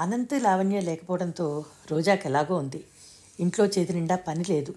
అనంత 0.00 0.34
లావణ్య 0.34 0.80
లేకపోవడంతో 0.80 1.64
రోజాకి 1.90 2.28
ఎలాగో 2.28 2.56
ఉంది. 2.56 2.84
ఇంట్లో 3.40 3.66
చేతి 3.66 3.92
నిండా 3.92 4.16
పని 4.16 4.44
లేదు. 4.48 4.74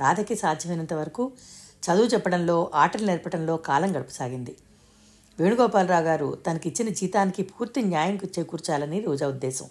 రాధకి 0.00 0.36
సాధ్యమైనంత 0.36 0.94
వరకు 0.94 1.32
చదువు 1.82 2.06
చెప్పడంలో 2.06 2.70
ఆటలు 2.74 3.06
నేర్పడంలో 3.06 3.56
కాలం 3.56 3.96
గడపసాగింది. 3.96 4.56
వేణుగోపాలరావు 5.40 6.04
గారు 6.04 6.38
తనకిచ్చిన 6.46 6.88
జీతానికి 6.88 7.42
పూర్తి 7.42 7.82
న్యాయం 7.82 8.18
చేకూర్చాలని 8.38 9.00
రోజా 9.00 9.28
ఉద్దేశం. 9.28 9.68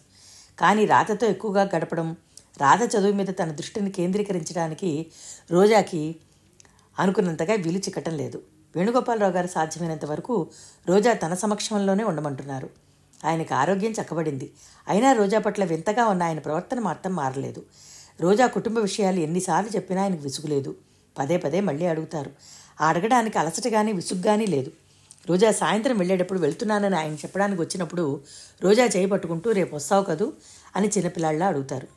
కానీ 0.59 0.85
రాధతో 0.85 1.27
ఎక్కువగా 1.27 1.69
గడపడం 1.75 2.15
రాధ 2.61 2.83
చదువు 2.83 3.13
మీద 3.13 3.27
తన 3.27 3.51
దృష్టిని 3.51 3.91
కేంద్రీకరించడానికి 3.91 5.11
రోజాకి 5.51 6.15
అనుకున్నంతగా 6.99 7.53
వీలు 7.53 7.77
చిక్కటం 7.77 8.17
లేదు. 8.17 8.41
వేణుగోపాలరావు 8.75 9.33
గారు 9.33 9.47
సాధ్యమైనంత 9.47 10.05
వరకు 10.05 10.51
రోజా 10.87 11.13
తన 11.13 11.33
సమక్షంలోనే 11.33 12.03
ఉండమంటున్నారు. 12.03 12.84
ఆయనకు 13.25 13.53
ఆరోగ్యం 13.53 13.91
చక్కబడింది. 13.91 14.53
అయినా 14.87 15.11
రోజా 15.11 15.39
పట్ల 15.39 15.65
వింతగా 15.65 16.05
ఉన్న 16.05 16.23
ఆయన 16.23 16.39
ప్రవర్తన 16.39 16.79
మాత్రం 16.79 17.15
మారలేదు. 17.15 17.65
రోజా 18.21 18.47
కుటుంబ 18.47 18.79
విషయాలు 18.79 19.19
ఎన్నిసార్లు 19.19 19.75
చెప్పినా 19.75 20.01
ఆయనకు 20.01 20.21
విసుగులేదు. 20.21 20.75
పదే 21.17 21.37
పదే 21.37 21.61
మళ్ళీ 21.61 21.85
అడుగుతారు. 21.85 22.31
అడగడానికి 22.81 23.39
అలసట 23.39 23.67
కానీ 23.67 24.45
లేదు. 24.45 24.71
రోజా 25.29 25.51
సాయంత్రం 25.51 25.97
వెళ్ళేటప్పుడు 25.97 26.39
వెళ్తున్నానని 26.39 26.95
ఆయన 26.95 27.13
చెప్పడానికి 27.13 27.61
వచ్చినప్పుడు 27.61 28.21
రోజా 28.61 28.85
చేయి 28.85 29.05
పట్టుకుంటూ 29.05 29.51
రేపు 29.51 29.75
వస్తావు 29.75 30.03
కదూ? 30.03 30.33
అని 30.75 30.87
చిన్నపిల్లాళ్ళ 30.87 31.43
అడుగుతారు. 31.43 31.87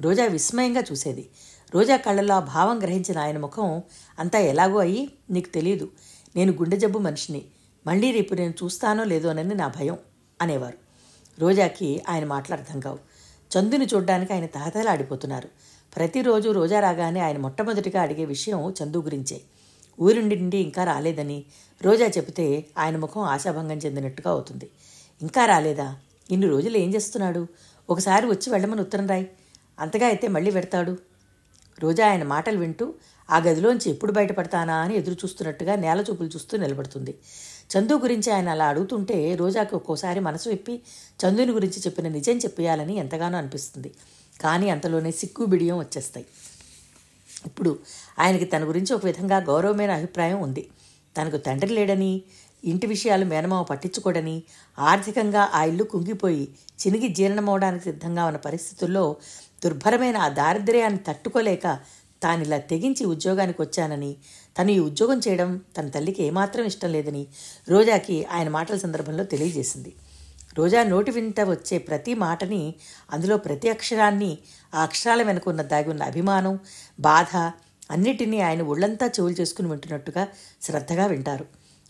రోజా 0.00 0.26
విస్మయంగా 0.26 0.82
చూసేది. 0.92 1.28
రోజా 1.74 1.96
కళ్ళల్లో 1.96 2.34
ఆ 2.34 2.38
భావం 2.38 2.78
గ్రహించిన 2.78 3.18
ఆయన 3.18 3.38
ముఖం 3.38 3.82
అంతా 4.18 4.38
ఎలాగో 4.38 4.78
అయ్యి 4.78 5.12
నీకు 5.30 5.48
తెలియదు 5.48 5.90
నేను 6.36 6.52
గుండె 6.52 6.76
జబ్బు 6.76 6.98
మనిషిని. 6.98 7.42
మళ్ళీ 7.86 8.10
రేపు 8.10 8.34
నేను 8.34 8.54
చూస్తానో 8.64 9.04
లేదోనని 9.04 9.54
నా 9.54 9.68
భయం 9.68 9.98
అనేవారు. 10.42 10.81
రోజాకి 11.38 12.02
ఆయన 12.08 12.24
మాటలు 12.24 12.54
అర్థం 12.56 12.80
కావు. 12.80 12.98
చందుని 13.50 13.86
చూడ్డానికి 13.94 14.32
ఆయన 14.32 14.46
తహతలాడిపోతున్నారు 14.46 15.48
ప్రతిరోజు 15.92 16.48
రోజా 16.50 16.80
రాగానే 16.80 17.20
ఆయన 17.20 17.38
మొట్టమొదటిగా 17.38 18.02
అడిగే 18.02 18.24
విషయం 18.24 18.74
చందు 18.82 18.98
గురించే. 18.98 19.40
ఊరిండి 20.00 20.36
నుండి 20.36 20.58
ఇంకా 20.58 20.84
రాలేదని 20.84 21.44
రోజా 21.82 22.06
చెబితే 22.06 22.46
ఆయన 22.78 22.96
ముఖం 22.96 23.20
ఆశాభంగం 23.20 23.76
చెందినట్టుగా 23.76 24.30
అవుతుంది. 24.30 24.70
ఇంకా 25.22 25.46
రాలేదా? 25.46 25.96
ఇన్ని 26.30 26.46
రోజులు 26.46 26.76
ఏం 26.76 26.94
చేస్తున్నాడు? 26.94 27.46
ఒకసారి 27.90 28.26
వచ్చి 28.26 28.50
వెళ్ళమని 28.50 28.80
ఉత్తరం 28.80 29.06
రాయి. 29.06 29.30
అంతగా 29.78 30.06
అయితే 30.06 30.28
మళ్ళీ 30.28 30.50
పెడతాడు. 30.50 30.98
రోజా 31.80 32.08
ఆయన 32.08 32.22
మాటలు 32.24 32.58
వింటూ 32.58 32.94
ఆ 33.30 33.38
గదిలోంచి 33.38 33.90
ఎప్పుడు 33.90 34.12
బయటపడతానా 34.12 34.74
అని 34.74 34.96
ఎదురు 34.96 35.14
చూస్తున్నట్టుగా 35.14 35.76
నేల 35.76 36.04
చూపులు 36.10 36.28
చూస్తూ 36.28 36.56
నిలబడుతుంది. 36.56 37.12
చందు 37.72 37.94
గురించి 37.94 38.32
ఆయన 38.32 38.48
అలా 38.48 38.66
అడుగుతుంటే 38.68 39.34
రోజాకి 39.34 39.74
ఒక్కోసారి 39.74 40.20
మనసు 40.20 40.48
విప్పి 40.48 40.74
చందుని 41.20 41.52
గురించి 41.52 41.80
చెప్పిన 41.80 42.08
నిజం 42.08 42.36
చెప్పేయాలని 42.36 42.94
ఎంతగానో 42.96 43.38
అనిపిస్తుంది. 43.38 43.90
కానీ 44.40 44.70
అంతలోనే 44.70 45.10
సిక్కు 45.10 45.44
బిడియం 45.44 45.78
వచ్చేస్తాయి. 45.78 46.26
ఇప్పుడు 47.46 47.78
ఆయనకి 48.18 48.44
తన 48.44 48.64
గురించి 48.64 48.94
ఒక 48.94 49.06
విధంగా 49.06 49.38
గౌరవమైన 49.38 49.90
అభిప్రాయం 49.90 50.42
ఉంది. 50.42 50.68
తనకు 51.16 51.36
తండ్రి 51.36 51.72
లేడని 51.74 52.22
ఇంటి 52.64 52.86
విషయాలు 52.86 53.24
మేనమామ 53.24 53.62
పట్టించుకోడని 53.62 54.42
ఆర్థికంగా 54.78 55.50
ఆ 55.54 55.64
ఇల్లు 55.64 55.84
కుంగిపోయి 55.84 56.48
చినిగి 56.80 57.08
జీర్ణమవడానికి 57.08 57.84
సిద్ధంగా 57.84 58.24
ఉన్న 58.24 58.36
పరిస్థితుల్లో 58.36 59.16
దుర్భరమైన 59.64 60.16
ఆ 60.16 60.28
దారిద్ర్యాన్ని 60.28 60.98
తట్టుకోలేక 60.98 61.78
తానిలా 62.22 62.58
తెగించి 62.58 63.04
ఉద్యోగానికి 63.04 63.62
వచ్చానని 63.62 64.16
తను 64.58 64.70
ఈ 64.70 64.78
ఉద్యోగం 64.78 65.20
చేయడం 65.28 65.60
తన 65.78 65.88
తల్లికి 65.88 66.22
ఏమాత్రం 66.22 66.64
ఇష్టం 66.64 66.92
లేదని 66.92 67.26
రోజాకి 67.68 68.24
ఆయన 68.24 68.48
మాటల 68.48 68.76
సందర్భంలో 68.76 69.24
తెలియజేసింది. 69.24 69.92
రోజా 70.58 70.82
నోటి 70.84 71.10
వింట 71.10 71.40
వచ్చే 71.40 71.78
ప్రతి 71.78 72.14
మాటని 72.14 72.74
అందులో 73.12 73.36
ప్రతి 73.36 73.68
అక్షరాన్ని 73.68 74.38
ఆ 74.74 74.82
అక్షరాల 74.82 75.22
వెనుక 75.22 75.48
ఉన్న 75.48 75.62
దాగి 75.62 75.90
ఉన్న 75.90 76.02
అభిమానం 76.02 76.58
బాధ 77.00 77.36
అన్నిటినీ 77.90 78.40
ఆయన 78.40 78.62
ఒళ్ళంతా 78.62 79.06
చెవులు 79.06 79.34
చేసుకుని 79.40 79.68
వింటున్నట్టుగా 79.68 80.28
శ్రద్ధగా 80.62 81.06
వింటారు. 81.06 81.46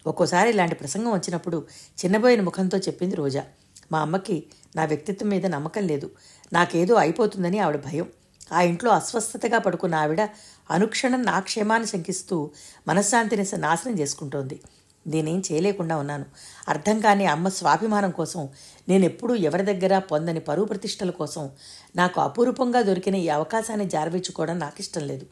ఒక్కోసారి 0.06 0.50
ఇలాంటి 0.50 0.75
ప్రసంగం 0.75 1.12
వచ్చినప్పుడు 1.12 1.67
చిన్నబోయిన 2.05 2.41
ముఖంతో 2.41 2.79
చెప్పింది 2.79 3.17
రోజా 3.17 3.44
మా 3.93 4.00
అమ్మకి 4.00 4.47
నా 4.77 4.84
వ్యక్తిత్వం 4.84 5.29
మీద 5.29 5.47
నమ్మకం 5.47 5.87
లేదు. 5.87 6.11
నాకేదో 6.53 6.94
అయిపోతుందని 6.94 7.59
ఆవిడ 7.59 7.77
భయం. 7.77 8.09
ఆ 8.53 8.63
ఇంట్లో 8.63 8.91
అస్వస్థతగా 8.91 9.59
పడుకున్న 9.59 9.95
ఆవిడ 9.95 10.23
అనుక్షణం 10.71 11.23
నా 11.23 11.41
క్షేమాన్ని 11.41 11.89
శంకిస్తూ 11.89 12.51
మనశ్శాంతిని 12.89 13.45
నాశనం 13.59 13.99
చేసుకుంటోంది. 13.99 14.61
నేనేం 15.07 15.43
చేయలేకుండా 15.53 15.97
ఉన్నాను. 15.97 16.25
అర్థం 16.69 17.01
కాని 17.01 17.27
అమ్మ 17.27 17.49
స్వాభిమానం 17.49 18.11
కోసం 18.11 18.49
నేను 18.89 19.05
ఎప్పుడూ 19.05 19.35
ఎవరి 19.35 19.62
దగ్గర 19.62 19.99
పొందని 19.99 20.41
పరువు 20.41 20.67
ప్రతిష్టల 20.67 21.11
కోసం 21.11 21.51
నాకు 21.97 22.21
అపురూపంగా 22.21 22.83
దొరికిన 22.83 23.15
ఈ 23.15 23.29
అవకాశాన్ని 23.29 23.87
జారవించుకోవడం 23.89 24.59
నాకు 24.59 24.75
ఇష్టం 24.81 25.01
లేదు. 25.01 25.27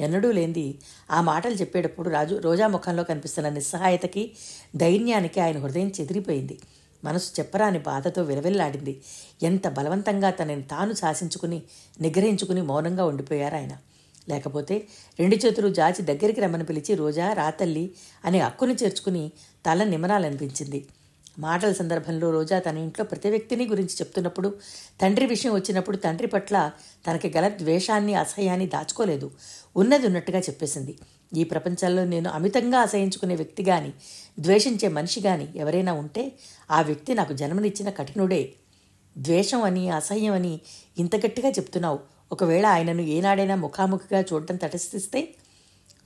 ఎన్నడూ 0.00 0.30
లేంది 0.32 0.78
ఆ 1.10 1.20
మాటలు 1.20 1.54
చెప్పేటప్పుడు 1.54 2.08
రాజు 2.08 2.34
రోజా 2.34 2.66
ముఖంలో 2.66 3.04
కనిపిస్తున్న 3.04 3.48
నిస్సహాయతకి 3.48 4.32
ధైర్యానికి 4.76 5.40
ఆయన 5.40 5.58
హృదయం 5.58 5.92
చెదిరిపోయింది. 6.00 6.56
మనసు 7.04 7.30
చెప్పరాని 7.38 7.78
బాధతో 7.78 8.22
విలవిల్లాడింది. 8.22 9.00
ఎంత 9.42 9.68
బలవంతంగా 9.68 10.30
తనని 10.30 10.62
తాను 10.62 10.92
శాసించుకుని 10.92 11.62
నిగ్రహించుకుని 12.00 12.62
మౌనంగా 12.62 13.04
ఉండిపోయారు 13.04 13.54
ఆయన. 13.54 13.76
లేకపోతే 14.28 14.86
రెండు 15.20 15.36
చేతులు 15.36 15.68
జాచి 15.68 16.02
దగ్గరికి 16.02 16.40
రమ్మని 16.40 16.64
పిలిచి 16.64 16.94
రోజా 16.94 17.32
రాతల్లి 17.32 17.90
అనే 18.24 18.38
హక్కుని 18.38 18.74
చేర్చుకుని 18.74 19.32
తల 19.66 19.84
నిమరాలనిపించింది. 19.84 20.86
మాటల 21.38 21.72
సందర్భంలో 21.72 22.30
రోజా 22.30 22.58
తన 22.58 22.78
ఇంట్లో 22.78 23.04
ప్రతి 23.04 23.30
వ్యక్తిని 23.30 23.66
గురించి 23.66 23.88
చెప్తున్నప్పుడు 23.88 24.54
తండ్రి 25.00 25.26
విషయం 25.26 25.54
వచ్చినప్పుడు 25.54 25.96
తండ్రి 25.96 26.28
పట్ల 26.28 26.70
తనకి 27.06 27.32
గల 27.36 27.48
ద్వేషాన్ని 27.48 28.14
అసహ్యాన్ని 28.14 28.66
దాచుకోలేదు. 28.66 29.30
ఉన్నది 29.76 30.06
ఉన్నట్టుగా 30.06 30.38
చెప్పేసింది. 30.38 30.98
ఈ 31.36 31.44
ప్రపంచంలో 31.44 32.04
నేను 32.04 32.30
అమితంగా 32.30 32.78
అసహించుకునే 32.78 33.36
వ్యక్తి 33.36 33.64
కానీ 33.64 33.94
ద్వేషించే 34.40 34.88
మనిషి 34.88 35.20
కానీ 35.20 35.52
ఎవరైనా 35.56 35.92
ఉంటే 35.92 36.38
ఆ 36.70 36.82
వ్యక్తి 36.82 37.14
నాకు 37.14 37.32
జన్మనిచ్చిన 37.32 37.90
కఠినుడే. 37.90 38.52
ద్వేషం 39.18 39.62
అని 39.62 39.88
అసహ్యం 39.88 40.32
అని 40.32 40.60
ఇంత 40.98 41.16
గట్టిగా 41.16 41.48
చెప్తున్నావు. 41.48 41.98
ఒకవేళ 42.32 42.66
ఆయనను 42.66 43.00
ఏనాడైనా 43.00 43.54
ముఖాముఖిగా 43.54 44.20
చూడటం 44.20 44.56
తటస్థిస్తే 44.56 45.34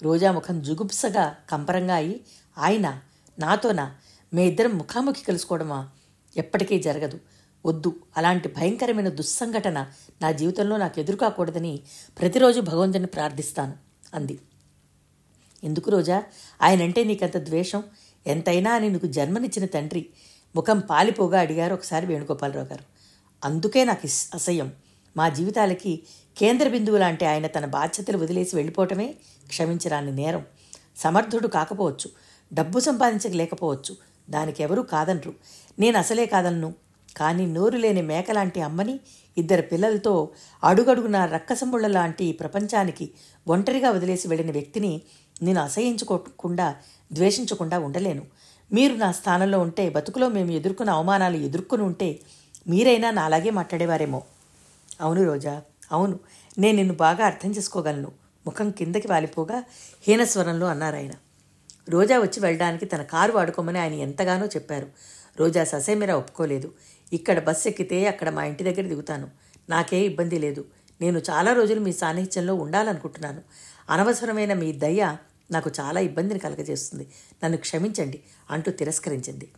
రోజా 0.03 0.33
ముఖం 0.33 0.63
జుగుప్సగా 0.63 1.37
కంపరంగా 1.51 1.95
అయి 1.95 2.21
ఆయన 2.59 3.01
నాతోనా 3.39 3.97
మీ 4.35 4.47
ఇద్దరం 4.47 4.71
ముఖాముఖి 4.71 5.25
కలుసుకోవడమా? 5.25 5.91
ఎప్పటికీ 6.37 6.79
జరగదు. 6.79 7.19
వద్దు. 7.67 7.97
అలాంటి 8.17 8.49
భయంకరమైన 8.49 9.09
దుస్సంఘటన 9.09 9.87
నా 10.23 10.33
జీవితంలో 10.33 10.77
నాకు 10.77 11.01
ఎదురుకాకూడదని 11.01 11.81
ప్రతిరోజు 12.21 12.61
భగవంతుని 12.61 13.07
ప్రార్థిస్తాను. 13.07 13.75
అంది. 14.15 14.39
ఎందుకు 15.65 15.91
రోజా? 15.91 16.23
ఆయనంటే 16.63 17.05
నీకంత 17.05 17.37
ద్వేషం? 17.37 17.83
ఎంతైనా 18.27 18.73
అని 18.73 18.91
నీకు 18.91 19.07
జన్మనిచ్చిన 19.07 19.67
తండ్రి. 19.67 20.07
ముఖం 20.57 20.79
పాలిపోగా 20.79 21.41
అడిగారు 21.41 21.75
ఒకసారి 21.75 22.07
వేణుగోపాలరావు 22.07 22.67
గారు. 22.67 22.85
అందుకే 23.45 23.85
నాకు 23.85 24.07
అసహ్యం. 24.35 24.73
మా 25.17 25.29
జీవితాలకి 25.29 26.03
కేంద్ర 26.39 26.69
బిందువు 26.69 26.97
లాంటి 26.97 27.25
ఆయన 27.25 27.47
తన 27.47 27.67
బాధ్యతలు 27.67 28.19
వదిలేసి 28.19 28.57
వెళ్ళిపోవటమే 28.57 29.15
క్షమించరాని 29.49 30.13
నేరం. 30.13 30.45
సమర్థుడు 30.97 31.49
కాకపోవచ్చు. 31.49 32.11
డబ్బు 32.53 32.81
సంపాదించలేకపోవచ్చు. 32.81 33.97
దానికి 34.31 34.63
ఎవరూ 34.63 34.83
కాదనరు. 34.83 35.35
నేను 35.79 35.99
అసలే 35.99 36.27
కాదన్ను. 36.27 36.75
కానీ 37.17 37.47
నోరు 37.47 37.77
లేని 37.77 38.03
మేకలాంటి 38.03 38.61
అమ్మని 38.61 39.01
ఇద్దరు 39.39 39.63
పిల్లలతో 39.63 40.29
అడుగడుగున 40.65 41.25
రక్కసముళ్ళ 41.25 41.87
లాంటి 41.87 42.33
ప్రపంచానికి 42.33 43.11
ఒంటరిగా 43.49 43.91
వదిలేసి 43.91 44.29
వెళ్ళిన 44.29 44.51
వ్యక్తిని 44.51 45.03
నేను 45.43 45.61
అసహించుకోకుండా 45.61 46.77
ద్వేషించకుండా 47.13 47.79
ఉండలేను. 47.79 48.23
మీరు 48.73 48.95
నా 48.95 49.13
స్థానంలో 49.13 49.59
ఉంటే 49.59 49.91
బతుకులో 49.91 50.29
మేము 50.29 50.51
ఎదుర్కొన్న 50.51 50.91
అవమానాలు 50.91 51.37
ఎదుర్కొని 51.37 51.83
ఉంటే 51.83 52.21
మీరైనా 52.69 53.11
నా 53.11 53.25
అలాగే 53.25 53.51
మాట్లాడేవారేమో. 53.51 54.23
అవును 55.01 55.25
రోజా 55.25 55.63
అవును. 55.93 56.21
నేను 56.59 56.77
నిన్ను 56.77 56.95
బాగా 56.95 57.27
అర్థం 57.27 57.51
చేసుకోగలను. 57.51 58.13
ముఖం 58.47 58.71
కిందకి 58.71 59.09
వాలిపోగా 59.09 59.65
హీనస్వరంలో 60.07 60.67
అన్నారాయన 60.67 61.11
రోజా 61.89 62.19
వచ్చి 62.19 62.41
వెళ్ళడానికి 62.41 62.85
తన 62.85 63.03
కారు 63.03 63.33
వాడుకోమని 63.33 63.79
ఆయన 63.79 63.93
ఎంతగానో 63.93 64.47
చెప్పారు. 64.47 64.87
రోజా 65.41 65.65
ససేమిరా 65.65 66.17
ఒప్పుకోలేదు. 66.17 66.73
ఇక్కడ 67.13 67.41
బస్సు 67.41 67.69
ఎక్కితే 67.69 68.07
అక్కడ 68.07 68.31
మా 68.31 68.45
ఇంటి 68.45 68.65
దగ్గర 68.65 68.83
దిగుతాను. 68.83 69.29
నాకే 69.71 70.01
ఇబ్బంది 70.01 70.39
లేదు. 70.39 70.65
నేను 71.01 71.19
చాలా 71.19 71.53
రోజులు 71.53 71.81
మీ 71.81 71.93
సాన్నిహిత్యంలో 71.93 72.55
ఉండాలనుకుంటున్నాను. 72.55 73.43
అనవసరమైన 73.91 74.53
మీ 74.53 74.73
దయ 74.73 75.17
నాకు 75.51 75.71
చాలా 75.81 76.01
ఇబ్బందిని 76.01 76.41
కలగజేస్తుంది. 76.41 77.09
నన్ను 77.45 77.59
క్షమించండి 77.59 78.21
అంటూ 78.51 78.71
తిరస్కరించింది. 78.71 79.53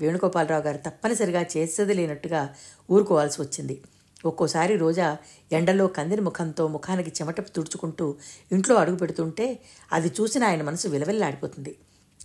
వేణుగోపాలరావు 0.00 0.62
గారు 0.62 0.76
తప్పనిసరిగా 0.76 1.44
చేసేది 1.56 1.94
లేనట్టుగా 1.94 2.54
ఊరుకోవాల్సి 2.90 3.42
వచ్చింది. 3.42 3.82
ఒక్కోసారి 4.24 4.76
రోజా 4.76 5.16
ఎండలో 5.52 5.86
కందిని 5.86 6.20
ముఖంతో 6.20 6.68
ముఖానికి 6.68 7.10
చెమట 7.10 7.40
తుడుచుకుంటూ 7.40 8.16
ఇంట్లో 8.52 8.76
అడుగు 8.76 8.96
పెడుతుంటే 8.96 9.58
అది 9.92 10.08
చూసిన 10.08 10.44
ఆయన 10.44 10.62
మనసు 10.62 10.88
విలవిల్లాడిపోతుంది. 10.88 11.76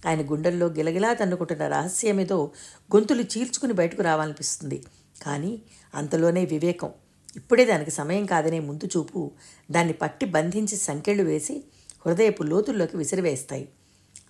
ఆయన 0.07 0.31
గుండెల్లో 0.31 0.67
గిలగిలా 0.67 1.13
తన్నుకుంటున్న 1.13 1.67
రహస్యమేదో 1.67 2.51
గొంతులు 2.95 3.21
చీల్చుకుని 3.21 3.73
బయటకు 3.73 4.01
రావాలనిపిస్తుంది. 4.01 4.83
కానీ 5.21 5.61
అంతలోనే 5.95 6.45
వివేకం 6.45 6.91
ఇప్పుడే 7.37 7.65
దానికి 7.65 7.91
సమయం 7.91 8.25
కాదనే 8.25 8.59
ముందు 8.59 8.85
చూపు 8.85 9.31
దాన్ని 9.71 9.93
పట్టి 9.93 10.25
బంధించి 10.25 10.75
సంకెళ్ళు 10.77 11.23
వేసి 11.23 11.63
హృదయపు 12.05 12.43
లోతుల్లోకి 12.43 12.97
విసిరివేస్తాయి. 12.97 13.69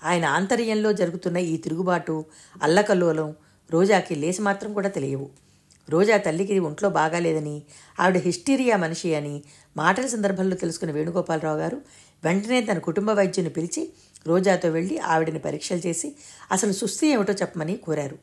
ఆయన 0.04 0.26
ఆంతర్యంలో 0.26 0.94
జరుగుతున్న 0.94 1.38
ఈ 1.38 1.58
తిరుగుబాటు 1.58 2.26
అల్లకల్లోలం 2.64 3.36
రోజాకి 3.72 4.16
లేసి 4.16 4.42
మాత్రం 4.42 4.74
కూడా 4.74 4.90
తెలియవు. 4.90 5.30
రోజా 5.90 6.18
తల్లికి 6.18 6.60
ఒంట్లో 6.60 6.90
బాగాలేదని 6.90 7.62
ఆవిడ 8.00 8.18
హిస్టీరియా 8.18 8.78
మనిషి 8.78 9.16
అని 9.16 9.44
మాటల 9.78 10.08
సందర్భంలో 10.08 10.56
తెలుసుకున్న 10.56 10.94
వేణుగోపాలరావు 10.94 11.58
గారు 11.58 11.82
వెంటనే 12.24 12.62
తన 12.62 12.78
కుటుంబ 12.78 13.12
వైద్యుని 13.12 13.50
పిలిచి 13.50 13.94
రోజాతో 14.28 14.70
వెళ్ళి 14.70 15.00
ఆవిడని 15.00 15.40
పరీక్షలు 15.40 15.78
చేసి 15.78 16.16
అసలు 16.52 16.72
సుస్థి 16.72 17.08
ఏమిటో 17.08 17.34
చెప్పమని 17.34 17.78
కోరారు. 17.78 18.18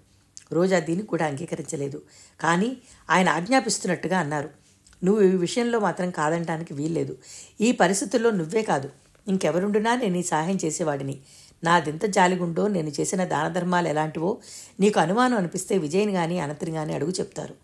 రోజా 0.53 0.79
దీనికి 0.79 1.07
కూడా 1.07 1.27
అంగీకరించలేదు. 1.27 2.03
కానీ 2.41 2.77
ఆయన 3.11 3.29
ఆజ్ఞాపిస్తున్నట్టుగా 3.29 4.19
అన్నారు. 4.19 4.64
నువ్వు 5.05 5.23
ఈ 5.23 5.37
విషయంలో 5.37 5.79
మాత్రం 5.79 6.11
కాదంటానికి 6.11 6.75
వీల్లేదు. 6.75 7.17
ఈ 7.61 7.73
పరిస్థితుల్లో 7.73 8.31
నువ్వే 8.31 8.63
కాదు. 8.63 8.89
ఇంకెవరుండునా 9.29 9.97
నేను 9.97 10.17
ఈ 10.17 10.23
సహాయం 10.23 10.59
చేసేవాడిని. 10.65 11.19
నాదెంత 11.65 12.05
జాలిగుండో 12.07 12.69
నేను 12.69 12.91
చేసిన 13.01 13.25
దాన 13.25 13.53
ధర్మాలు 13.53 13.89
ఎలాంటివో 13.89 14.39
నీకు 14.81 15.01
అనుమానం 15.01 15.37
అనిపిస్తే 15.37 15.79
విజయ్ని 15.79 16.13
కానీ 16.13 16.39
అనంతని 16.39 16.73
కానీ 16.73 16.93
అడుగు 16.95 17.11
చెప్తారు. 17.11 17.55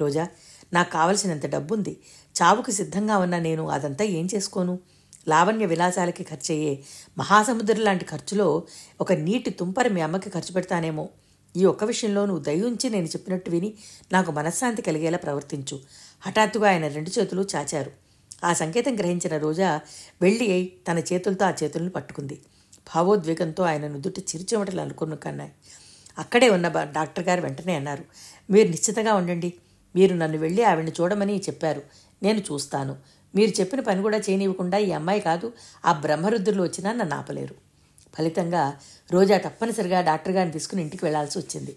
రోజా 0.00 0.28
నాకు 0.72 0.92
కావలసినంత 0.92 1.46
డబ్బుంది. 1.46 1.96
చావుకు 2.42 2.70
సిద్ధంగా 2.70 3.18
ఉన్న 3.18 3.38
నేను 3.38 3.68
అదంతా 3.68 4.04
ఏం 4.04 4.28
చేసుకోను? 4.34 4.78
లావణ్య 5.28 5.66
విలాసాలకి 5.66 6.22
ఖర్చయ్యే 6.22 6.82
మహాసముద్రం 7.18 7.80
లాంటి 7.80 8.04
ఖర్చులో 8.04 8.62
ఒక 9.00 9.12
నీటి 9.12 9.50
తుంపర 9.50 9.88
మీ 9.88 10.00
అమ్మకి 10.00 10.30
ఖర్చు 10.30 10.52
పెడతానేమో. 10.52 11.08
ఈ 11.56 11.64
ఒక్క 11.64 11.84
విషయంలో 11.84 12.26
నువ్వు 12.26 12.44
దయ్యుంచి 12.44 12.90
నేను 12.90 13.06
చెప్పినట్టు 13.06 13.50
విని 13.50 13.74
నాకు 14.12 14.32
మనశ్శాంతి 14.32 14.82
కలిగేలా 14.82 15.18
ప్రవర్తించు. 15.18 15.80
హఠాత్తుగా 16.26 16.68
ఆయన 16.68 16.88
రెండు 16.88 17.20
చేతులు 17.20 17.46
చాచారు. 17.56 17.90
ఆ 18.44 18.52
సంకేతం 18.52 18.94
గ్రహించిన 18.94 19.36
రోజా 19.36 19.80
వెళ్ళి 20.22 20.52
అయి 20.52 20.72
తన 20.90 20.98
చేతులతో 20.98 21.46
ఆ 21.46 21.52
చేతులను 21.62 21.90
పట్టుకుంది. 21.90 22.42
భావోద్వేగంతో 22.94 23.62
ఆయన 23.64 23.88
నుదుటి 23.88 24.20
చిరుచెమటలు 24.20 24.80
అనుకున్న 24.80 25.14
కన్నాయి 25.14 25.52
అక్కడే 26.18 26.48
ఉన్న 26.48 26.68
డాక్టర్ 26.68 27.24
గారు 27.24 27.40
వెంటనే 27.40 27.74
అన్నారు 27.74 28.04
మీరు 28.50 28.68
నిశ్చితంగా 28.68 29.14
ఉండండి. 29.14 29.54
మీరు 29.96 30.14
నన్ను 30.14 30.38
వెళ్ళి 30.38 30.62
ఆవిడని 30.62 30.92
చూడమని 31.00 31.38
చెప్పారు. 31.38 31.82
నేను 32.22 32.38
చూస్తాను. 32.38 32.96
మీరు 33.34 33.60
చెప్పిన 33.60 33.80
పని 33.80 34.02
కూడా 34.02 34.18
చేయనివ్వకుండా 34.18 34.78
ఈ 34.78 34.92
అమ్మాయి 34.92 35.20
కాదు 35.20 35.52
ఆ 35.84 35.92
బ్రహ్మరుద్రులు 35.92 36.62
వచ్చినా 36.62 36.92
నన్ను 36.92 37.16
ఆపలేరు. 37.16 37.69
ఫలితంగా 38.18 38.76
రోజా 39.12 39.38
తప్పనిసరిగా 39.38 40.00
డాక్టర్ 40.00 40.32
గారిని 40.32 40.52
తీసుకుని 40.52 40.82
ఇంటికి 40.82 41.04
వెళ్ళాల్సి 41.04 41.38
వచ్చింది. 41.38 41.76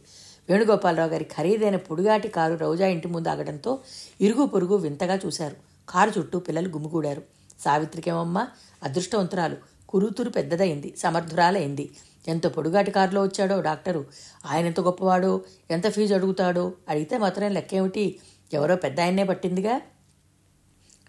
వేణుగోపాలరావు 0.49 1.09
గారి 1.09 1.23
ఖరీదైన 1.23 1.75
పొడుగాటి 1.75 2.27
కారు 2.27 2.55
రోజా 2.55 2.87
ఇంటి 2.87 3.07
ముందు 3.07 3.29
ఆగడంతో 3.29 3.79
ఇరుగు 4.21 4.45
పొరుగు 4.45 4.75
వింతగా 4.75 5.19
చూశారు. 5.25 5.55
కారు 5.89 6.11
చుట్టూ 6.17 6.39
పిల్లలు 6.39 6.69
గుమ్మిగూడారు 6.69 7.23
సావిత్రికేమమ్మా 7.59 8.47
అదృష్టవంతురాలు. 8.83 9.57
కురుతురు 9.89 10.29
పెద్దదైంది 10.29 10.93
సమర్థురాలైంది. 10.97 11.89
ఎంత 12.27 12.47
పొడుగాటి 12.47 12.91
కారులో 12.91 13.23
వచ్చాడో 13.23 13.61
డాక్టరు. 13.61 14.05
ఆయన 14.45 14.65
ఎంత 14.65 14.79
గొప్పవాడో 14.79 15.41
ఎంత 15.71 15.87
ఫీజు 15.89 16.13
అడుగుతాడో 16.13 16.73
అడిగితే 16.89 17.17
మాత్రం 17.17 17.51
లెక్కేమిటి? 17.51 18.19
ఎవరో 18.53 18.75
పెద్ద 18.75 18.99
ఆయన్నే 18.99 19.23
పట్టిందిగా? 19.23 19.81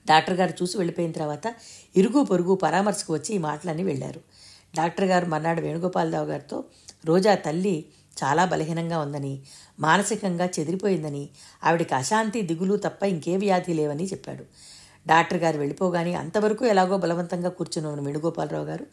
డాక్టర్ 0.09 0.35
గారు 0.35 0.53
చూసి 0.63 0.79
వెళ్ళిపోయిన 0.79 1.13
తర్వాత 1.13 1.55
ఇరుగు 1.97 2.25
పొరుగు 2.25 2.55
పరామర్శకు 2.55 3.13
వచ్చి 3.13 3.35
ఈ 3.35 3.39
మాటలన్నీ 3.39 3.83
వెళ్ళారు. 3.83 4.21
డాక్టర్ 4.77 5.05
గారు 5.05 5.27
మర్నాడు 5.27 5.61
వేణుగోపాలరావు 5.61 6.27
గారితో 6.27 6.65
రోజా 7.05 7.35
తల్లి 7.35 7.85
చాలా 8.25 8.45
బలహీనంగా 8.45 8.99
ఉందని 8.99 9.43
మానసికంగా 9.81 10.47
చెదిరిపోయిందని 10.47 11.29
ఆవిడికి 11.65 11.95
అశాంతి 11.95 12.43
దిగులు 12.43 12.77
తప్ప 12.77 13.03
ఇంకే 13.03 13.37
వ్యాధి 13.37 13.75
లేవని 13.75 14.05
చెప్పాడు. 14.05 14.45
డాక్టర్ 15.07 15.39
గారు 15.39 15.59
వెళ్ళిపోగానే 15.59 16.15
అంతవరకు 16.15 16.67
ఎలాగో 16.67 16.99
బలవంతంగా 16.99 17.49
కూర్చుని 17.49 17.87
ఉన్న 17.87 18.07
వేణుగోపాలరావు 18.07 18.65
గారు. 18.65 18.85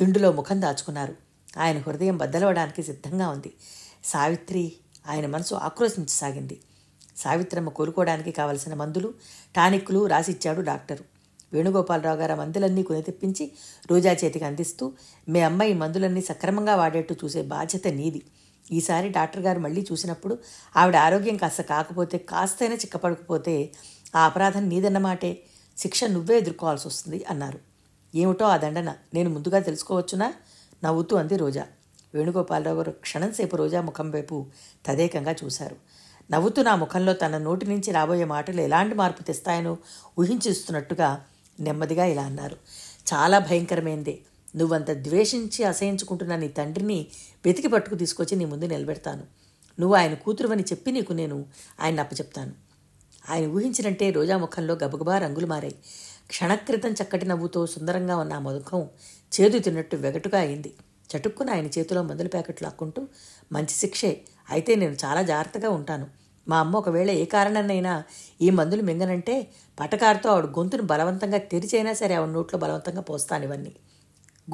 దిండులో 0.00 0.32
ముఖం 0.32 0.62
దాచుకున్నారు. 0.62 1.14
ఆయన 1.58 1.78
హృదయం 1.78 2.16
బద్దలవడానికి 2.16 2.82
సిద్ధంగా 2.82 3.28
ఉంది. 3.28 3.52
సావిత్రి 4.04 4.72
ఆయన 5.08 5.26
మనసు 5.26 5.54
ఆక్రోశించసాగింది. 5.54 6.60
సావిత్రమ్మ 7.16 7.68
కోలుకోవడానికి 7.68 8.30
కావలసిన 8.30 8.74
మందులు 8.74 9.14
టానిక్లు 9.56 10.06
రాసిచ్చాడు 10.06 10.60
డాక్టరు. 10.60 11.04
వేణుగోపాలరావు 11.52 12.18
గారు 12.18 12.34
మందులన్నీ 12.34 12.82
కొని 12.82 13.02
తెప్పించి 13.02 13.52
రోజా 13.90 14.12
చేతికి 14.12 14.44
అందిస్తూ 14.44 14.92
మీ 15.28 15.40
అమ్మాయి 15.40 15.74
మందులన్నీ 15.74 16.20
సక్రమంగా 16.20 16.74
వాడేట్టు 16.74 17.14
చూసే 17.24 17.42
బాధ్యత 17.42 17.88
నీది. 17.88 18.22
ఈసారి 18.72 19.08
డాక్టర్ 19.08 19.42
గారు 19.42 19.58
మళ్ళీ 19.58 19.86
చూసినప్పుడు 19.92 20.38
ఆవిడ 20.76 20.96
ఆరోగ్యం 20.96 21.36
కాస్త 21.36 21.62
కాకపోతే 21.62 22.18
కాస్తైనా 22.18 22.74
చిక్కపడకపోతే 22.74 23.72
ఆ 24.16 24.24
అపరాధం 24.24 24.68
నీదన్నమాటే. 24.68 25.42
శిక్ష 25.76 26.04
నువ్వే 26.04 26.38
ఎదుర్కోవాల్సి 26.38 26.88
వస్తుంది 26.88 27.24
అన్నారు. 27.30 27.58
ఏమిటో 28.14 28.44
ఆ 28.44 28.56
దండన 28.56 28.94
నేను 29.14 29.30
ముందుగా 29.30 29.58
తెలుసుకోవచ్చునా? 29.58 30.32
నవ్వుతూ 30.84 31.16
అంది 31.16 31.36
రోజా. 31.36 31.66
వేణుగోపాలరావు 32.14 32.76
గారు 32.76 32.90
క్షణంసేపు 32.90 33.56
రోజా 33.56 33.80
ముఖం 33.80 34.10
వైపు 34.10 34.46
తదేకంగా 34.86 35.34
చూశారు. 35.44 35.76
నవ్వుతూ 36.30 36.62
నా 36.62 36.76
ముఖంలో 36.76 37.12
తన 37.12 37.38
నోటి 37.38 37.66
నుంచి 37.66 37.92
రాబోయే 37.92 38.24
మాటలు 38.24 38.60
ఎలాంటి 38.60 38.94
మార్పు 38.94 39.22
తెస్తాయనో 39.22 39.78
ఊహించిస్తున్నట్టుగా 40.18 41.08
నెమ్మదిగా 41.60 42.04
ఇలా 42.04 42.22
అన్నారు. 42.22 42.56
చాలా 43.12 43.38
భయంకరమైందే. 43.38 44.18
నువ్వంత 44.56 44.90
ద్వేషించి 44.90 45.64
అసహించుకుంటున్న 45.64 46.36
నీ 46.36 46.48
తండ్రిని 46.48 47.06
వెతికి 47.46 47.68
పట్టుకు 47.68 47.94
తీసుకొచ్చి 47.94 48.36
నీ 48.36 48.44
ముందు 48.44 48.64
నిలబెడతాను. 48.64 49.22
నువ్వు 49.80 49.96
ఆయన 49.96 50.14
కూతురువని 50.14 50.62
చెప్పి 50.62 50.92
నీకు 50.92 51.12
నేను 51.12 51.46
ఆయన 51.80 52.00
అప్పచెప్తాను. 52.00 52.52
ఆయన 53.30 53.46
ఊహించినంటే 53.46 54.10
రోజా 54.10 54.38
ముఖంలో 54.38 54.74
గబగబా 54.74 55.18
రంగులు 55.18 55.46
మారాయి. 55.46 55.74
క్షణక్రితం 56.28 56.92
చక్కటి 56.92 57.26
నవ్వుతో 57.26 57.66
సుందరంగా 57.66 58.16
ఉన్న 58.16 58.32
ఆ 58.32 58.38
ముఖం 58.38 58.88
చేదు 59.32 59.58
తిన్నట్టు 59.58 59.96
వెగటుగా 59.96 60.38
అయింది. 60.38 60.72
చటుక్కున 61.10 61.50
ఆయన 61.50 61.66
చేతిలో 61.66 62.02
మందుల 62.02 62.26
ప్యాకెట్లు 62.26 62.66
లాక్కుంటూ 62.66 63.08
మంచి 63.52 63.70
శిక్షే 63.70 64.20
అయితే 64.50 64.74
నేను 64.74 64.96
చాలా 65.04 65.22
జాగ్రత్తగా 65.22 65.70
ఉంటాను. 65.70 66.19
మా 66.50 66.58
అమ్మ 66.58 66.76
ఒకవేళ 66.76 67.10
ఏ 67.10 67.24
కారణాన్నైనా 67.24 68.04
ఈ 68.40 68.50
మందులు 68.50 68.82
మింగనంటే 68.82 69.50
పటకారుతో 69.80 70.30
ఆవిడ 70.30 70.44
గొంతును 70.44 70.82
బలవంతంగా 70.82 71.38
తెరిచైనా 71.38 71.92
సరే 71.92 72.14
ఆవిడ 72.14 72.28
నోట్లో 72.28 72.58
బలవంతంగా 72.58 73.00
పోస్తాను 73.00 73.44
ఇవన్నీ. 73.44 73.72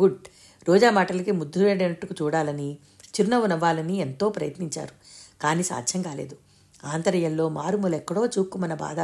గుడ్. 0.00 0.26
రోజా 0.68 0.90
మాటలకి 0.90 1.30
ముద్దుడైనట్టుకు 1.30 2.14
చూడాలని 2.22 2.78
చిరునవ్వు 3.14 3.46
నవ్వాలని 3.46 3.96
ఎంతో 3.96 4.28
ప్రయత్నించారు. 4.28 4.94
కానీ 5.42 5.62
సాధ్యం 5.62 6.02
కాలేదు. 6.02 6.36
ఆంతర్యంలో 6.84 7.48
మారుమూల 7.48 7.94
ఎక్కడో 7.94 8.26
చూక్కుమన్న 8.26 8.74
బాధ 8.74 9.00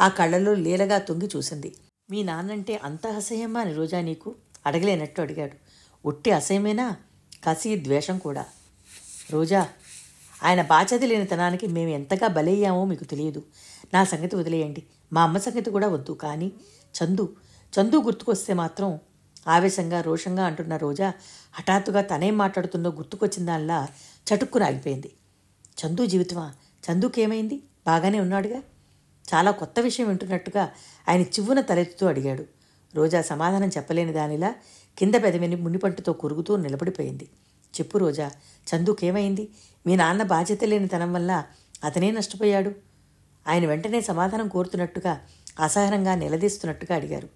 ఆ 0.00 0.08
కళ్ళలో 0.08 0.54
లీలగా 0.54 0.98
తొంగి 0.98 1.28
చూసింది. 1.36 1.74
మీ 2.10 2.22
నాన్నంటే 2.22 2.80
అంత 2.84 3.06
అసహ్యమా 3.06 3.60
అని 3.60 3.74
రోజా 3.74 4.00
నీకు? 4.00 4.34
అడగలేనట్టు 4.66 5.20
అడిగాడు. 5.22 5.56
ఉట్టి 6.04 6.30
అసహ్యమేనా? 6.30 6.96
కసి 7.44 7.84
ద్వేషం 7.84 8.18
కూడా. 8.18 8.44
రోజా 9.30 9.68
ఆయన 10.42 10.62
బాధ్యత 10.62 11.02
లేనితనానికి 11.02 11.66
మేము 11.66 11.88
ఎంతగా 11.88 12.26
బలయ్యామో 12.26 12.84
మీకు 12.84 13.04
తెలియదు. 13.04 13.42
నా 13.94 14.04
సంగతి 14.04 14.36
వదిలేయండి. 14.36 14.82
మా 15.12 15.22
అమ్మ 15.22 15.38
సంగతి 15.38 15.70
కూడా 15.70 15.88
వద్దు. 15.88 16.12
కానీ 16.12 16.52
చందు 16.94 17.36
చందు 17.80 17.96
గుర్తుకొస్తే 17.96 18.54
మాత్రం 18.54 18.98
ఆవేశంగా 19.48 20.00
రోషంగా 20.00 20.44
అంటున్న 20.44 20.76
రోజా 20.76 21.12
హఠాత్తుగా 21.54 22.00
తనేం 22.00 22.38
మాట్లాడుతుందో 22.38 22.90
గుర్తుకొచ్చిందాల్లా 22.90 23.88
చటుక్కున 24.26 24.62
ఆగిపోయింది. 24.62 25.12
చందు 25.64 26.06
జీవితమా? 26.06 26.54
చందుకేమైంది? 26.92 27.62
బాగానే 27.86 28.20
ఉన్నాడుగా? 28.20 28.58
చాలా 29.34 29.50
కొత్త 29.50 29.80
విషయం 29.80 30.08
వింటున్నట్టుగా 30.08 30.70
ఆయన 31.08 31.20
చివ్వున 31.20 31.60
తలెత్తుతూ 31.60 32.06
అడిగాడు. 32.06 32.44
రోజా 32.94 33.22
సమాధానం 33.22 33.68
చెప్పలేని 33.68 34.12
దానిలా 34.12 34.54
కింద 34.98 35.14
పెదవిని 35.14 35.56
మునిపంటుతో 35.56 36.12
కురుగుతూ 36.12 36.56
నిలబడిపోయింది. 36.56 37.28
చెప్పు 37.80 37.98
రోజా 37.98 38.30
చందుకేమైంది? 38.66 39.48
మీ 39.86 39.96
నాన్న 39.96 40.22
బాధ్యత 40.22 40.64
లేని 40.64 40.88
తనం 40.88 41.12
వల్ల 41.12 41.44
అతనే 41.84 42.10
నష్టపోయాడు. 42.10 42.72
ఆయన 43.48 43.66
వెంటనే 43.66 44.00
సమాధానం 44.00 44.48
కోరుతున్నట్టుగా 44.48 45.20
అసహనంగా 45.60 46.14
నిలదీస్తున్నట్టుగా 46.14 46.96
అడిగారు. 46.96 47.28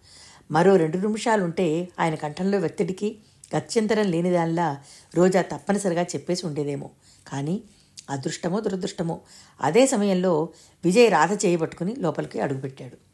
మరో 0.51 0.77
రెండు 0.77 0.99
నిమిషాలుంటే 0.99 1.89
ఆయన 2.01 2.15
కంఠంలో 2.15 2.59
వ్యక్తిడికి 2.59 3.19
గత్యంతరం 3.57 4.07
లేని 4.11 4.31
దానిలా 4.31 4.79
రోజా 5.15 5.43
తప్పనిసరిగా 5.43 6.03
చెప్పేసి 6.03 6.47
ఉండేదేమో. 6.47 6.91
కానీ 7.29 7.63
అదృష్టమో 8.11 8.61
దురదృష్టమో 8.61 9.21
అదే 9.61 9.87
సమయంలో 9.87 10.49
విజయ్ 10.85 11.11
రాధ 11.11 11.47
చేయబట్టుకుని 11.47 11.97
లోపలికి 11.99 12.41
అడుగుపెట్టాడు. 12.41 13.10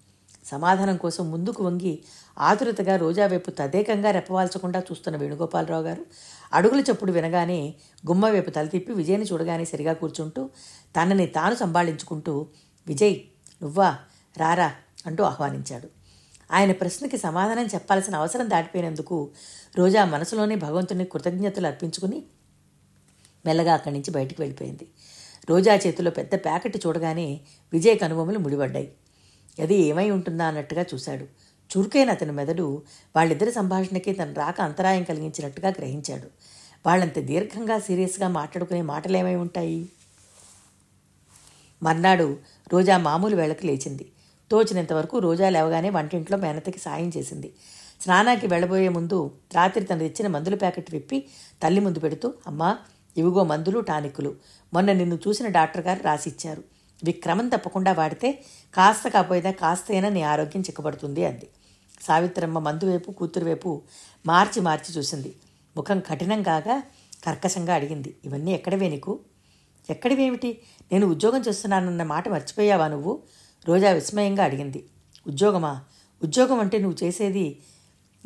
సమాధానం 0.46 0.96
కోసం 0.96 1.30
ముందుకు 1.30 1.64
వంగి 1.64 1.98
ఆతురతగా 2.38 2.96
రోజా 2.96 3.26
వైపు 3.26 3.50
తదేకంగా 3.50 4.10
రెప్పవాల్చకుండా 4.10 4.80
చూస్తున్న 4.80 5.16
వేణుగోపాలరావు 5.18 5.82
గారు 5.82 6.06
అడుగుల 6.52 6.80
చప్పుడు 6.80 7.12
వినగానే 7.12 7.74
గుమ్మ 8.06 8.28
వైపు 8.30 8.50
తల 8.50 8.66
తిప్పి 8.66 8.92
విజయ్ని 8.92 9.24
చూడగానే 9.24 9.64
సరిగా 9.64 9.92
కూర్చుంటూ 9.92 10.50
తనని 10.96 11.26
తాను 11.26 11.54
సంభాళించుకుంటూ 11.54 12.46
విజయ్ 12.86 13.16
నువ్వా? 13.62 13.98
రారా? 14.36 14.74
అంటూ 15.06 15.24
ఆహ్వానించాడు. 15.24 15.88
ఆయన 16.52 16.72
ప్రశ్నకి 16.72 17.18
సమాధానం 17.18 17.66
చెప్పాల్సిన 17.66 18.14
అవసరం 18.14 18.50
దాటిపోయినందుకు 18.50 19.30
రోజా 19.76 20.04
మనసులోనే 20.04 20.54
భగవంతుని 20.56 21.04
కృతజ్ఞతలు 21.04 21.66
అర్పించుకుని 21.66 22.22
మెల్లగా 23.46 23.74
అక్కడి 23.74 23.94
నుంచి 23.94 24.10
బయటికి 24.10 24.42
వెళ్ళిపోయింది. 24.42 24.88
రోజా 25.50 25.74
చేతిలో 25.74 26.10
పెద్ద 26.10 26.34
ప్యాకెట్ 26.34 26.86
చూడగానే 26.86 27.40
విజయ్ 27.72 27.98
కనుబొమ్మలు 27.98 28.38
ముడిపడ్డాయి. 28.38 28.92
అది 29.62 29.74
ఏమై 29.74 30.10
ఉంటుందా 30.10 30.46
అన్నట్టుగా 30.46 30.84
చూశాడు. 30.94 31.24
చురుకైన 31.70 32.10
అతని 32.10 32.32
మెదడు 32.32 32.82
వాళ్ళిద్దరి 33.16 33.52
సంభాషణకి 33.52 34.12
తన 34.12 34.32
రాక 34.32 34.60
అంతరాయం 34.60 35.02
కలిగించినట్టుగా 35.02 35.68
గ్రహించాడు. 35.68 36.28
వాళ్ళంత 36.86 37.18
దీర్ఘంగా 37.18 37.78
సీరియస్గా 37.78 38.28
మాట్లాడుకునే 38.28 38.82
మాటలేమై 38.82 39.34
ఉంటాయి? 39.34 39.88
మర్నాడు 41.82 42.38
రోజా 42.72 42.98
మామూలు 42.98 43.36
వేళకు 43.36 43.66
లేచింది. 43.66 44.06
తోచినంతవరకు 44.50 45.18
రోజా 45.18 45.48
లేవగానే 45.48 45.90
వంటింట్లో 45.90 46.38
మేనతకి 46.38 46.78
సాయం 46.78 47.10
చేసింది. 47.16 47.52
స్నానానికి 48.00 48.46
వెళ్ళబోయే 48.46 48.88
ముందు 48.88 49.30
రాత్రి 49.54 49.84
తను 49.84 49.98
తెచ్చిన 49.98 50.26
మందుల 50.26 50.54
ప్యాకెట్ 50.54 50.92
విప్పి 50.92 51.24
తల్లి 51.62 51.80
ముందు 51.80 51.98
పెడుతూ 51.98 52.34
అమ్మా 52.46 52.78
ఇవిగో 53.16 53.44
మందులు 53.44 53.80
టానిక్కులు. 53.80 54.34
మొన్న 54.74 54.92
నిన్ను 54.92 55.18
చూసిన 55.28 55.48
డాక్టర్ 55.48 55.86
గారు 55.86 56.02
రాసిచ్చారు 56.02 56.75
ఇవి 57.02 57.12
క్రమం 57.12 57.48
తప్పకుండా 57.48 57.92
వాడితే 57.92 58.44
కాస్త 58.74 59.08
కాపోయినా 59.08 59.50
కాస్తైనా 59.50 60.08
నీ 60.08 60.22
ఆరోగ్యం 60.22 60.62
చిక్కబడుతుంది 60.62 61.24
అంది. 61.24 61.48
సావిత్రమ్మ 62.00 62.58
మందు 62.58 62.90
వైపు 62.90 63.10
కూతురు 63.10 63.44
వైపు 63.44 63.82
మార్చి 64.26 64.62
మార్చి 64.62 64.94
చూసింది. 64.94 65.34
ముఖం 65.76 66.00
కఠినం 66.00 66.42
కాగా 66.42 66.82
కర్కశంగా 67.24 67.74
అడిగింది. 67.74 68.16
ఇవన్నీ 68.24 68.52
ఎక్కడవే 68.52 68.88
నీకు? 68.88 69.20
ఎక్కడివేమిటి? 69.90 70.62
నేను 70.92 71.06
ఉద్యోగం 71.06 71.40
చేస్తున్నానన్న 71.40 72.02
మాట 72.02 72.28
మర్చిపోయావా 72.28 72.88
నువ్వు? 72.88 73.22
రోజా 73.68 73.90
విస్మయంగా 73.90 74.44
అడిగింది. 74.44 74.86
ఉద్యోగమా? 75.26 75.84
ఉద్యోగం 76.22 76.60
అంటే 76.60 76.78
నువ్వు 76.78 77.04
చేసేది 77.04 77.62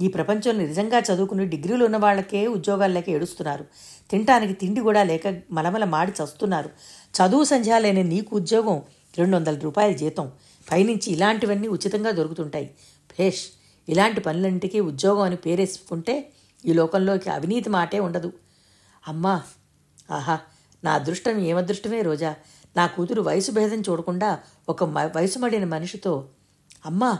ఈ 0.01 0.09
ప్రపంచంలో 0.09 0.67
నిజంగా 0.67 0.99
చదువుకుని 0.99 1.47
డిగ్రీలు 1.47 1.85
ఉన్న 1.85 1.97
వాళ్ళకే 1.97 2.47
ఉద్యోగాలు 2.47 2.93
లేక 2.93 3.11
ఏడుస్తున్నారు. 3.11 3.65
తినటానికి 4.11 4.53
తిండి 4.53 4.81
కూడా 4.81 5.03
లేక 5.03 5.43
మలమల 5.53 5.85
మాడి 5.85 6.13
చస్తున్నారు. 6.25 6.71
చదువు 7.11 7.45
సంధ్యా 7.45 7.79
లేని 7.79 8.05
నీకు 8.05 8.37
ఉద్యోగం 8.37 8.83
రెండు 9.19 9.37
వందల 9.37 9.59
రూపాయల 9.59 9.93
జీతం. 9.93 10.33
పైనుంచి 10.73 11.13
ఇలాంటివన్నీ 11.13 11.69
ఉచితంగా 11.69 12.11
దొరుకుతుంటాయి. 12.11 12.71
భేష్ 13.19 13.47
ఇలాంటి 13.89 14.21
పనులన్నింటికీ 14.21 14.81
ఉద్యోగం 14.81 15.21
అని 15.21 15.37
పేరేసుకుంటే 15.37 16.31
ఈ 16.67 16.73
లోకంలోకి 16.73 17.31
అవినీతి 17.31 17.71
మాటే 17.71 17.99
ఉండదు. 17.99 18.33
అమ్మా 19.09 19.43
ఆహా 20.11 20.39
నా 20.85 20.93
అదృష్టం 20.93 21.39
ఏమదృష్టమే 21.39 22.03
రోజా. 22.03 22.35
నా 22.77 22.87
కూతురు 22.87 23.23
వయసు 23.23 23.53
భేదం 23.53 23.81
చూడకుండా 23.81 24.39
ఒక 24.69 24.85
మ- 24.85 25.11
వయసు 25.17 25.39
మడిన 25.39 25.65
మనిషితో 25.65 26.29
అమ్మా 26.87 27.19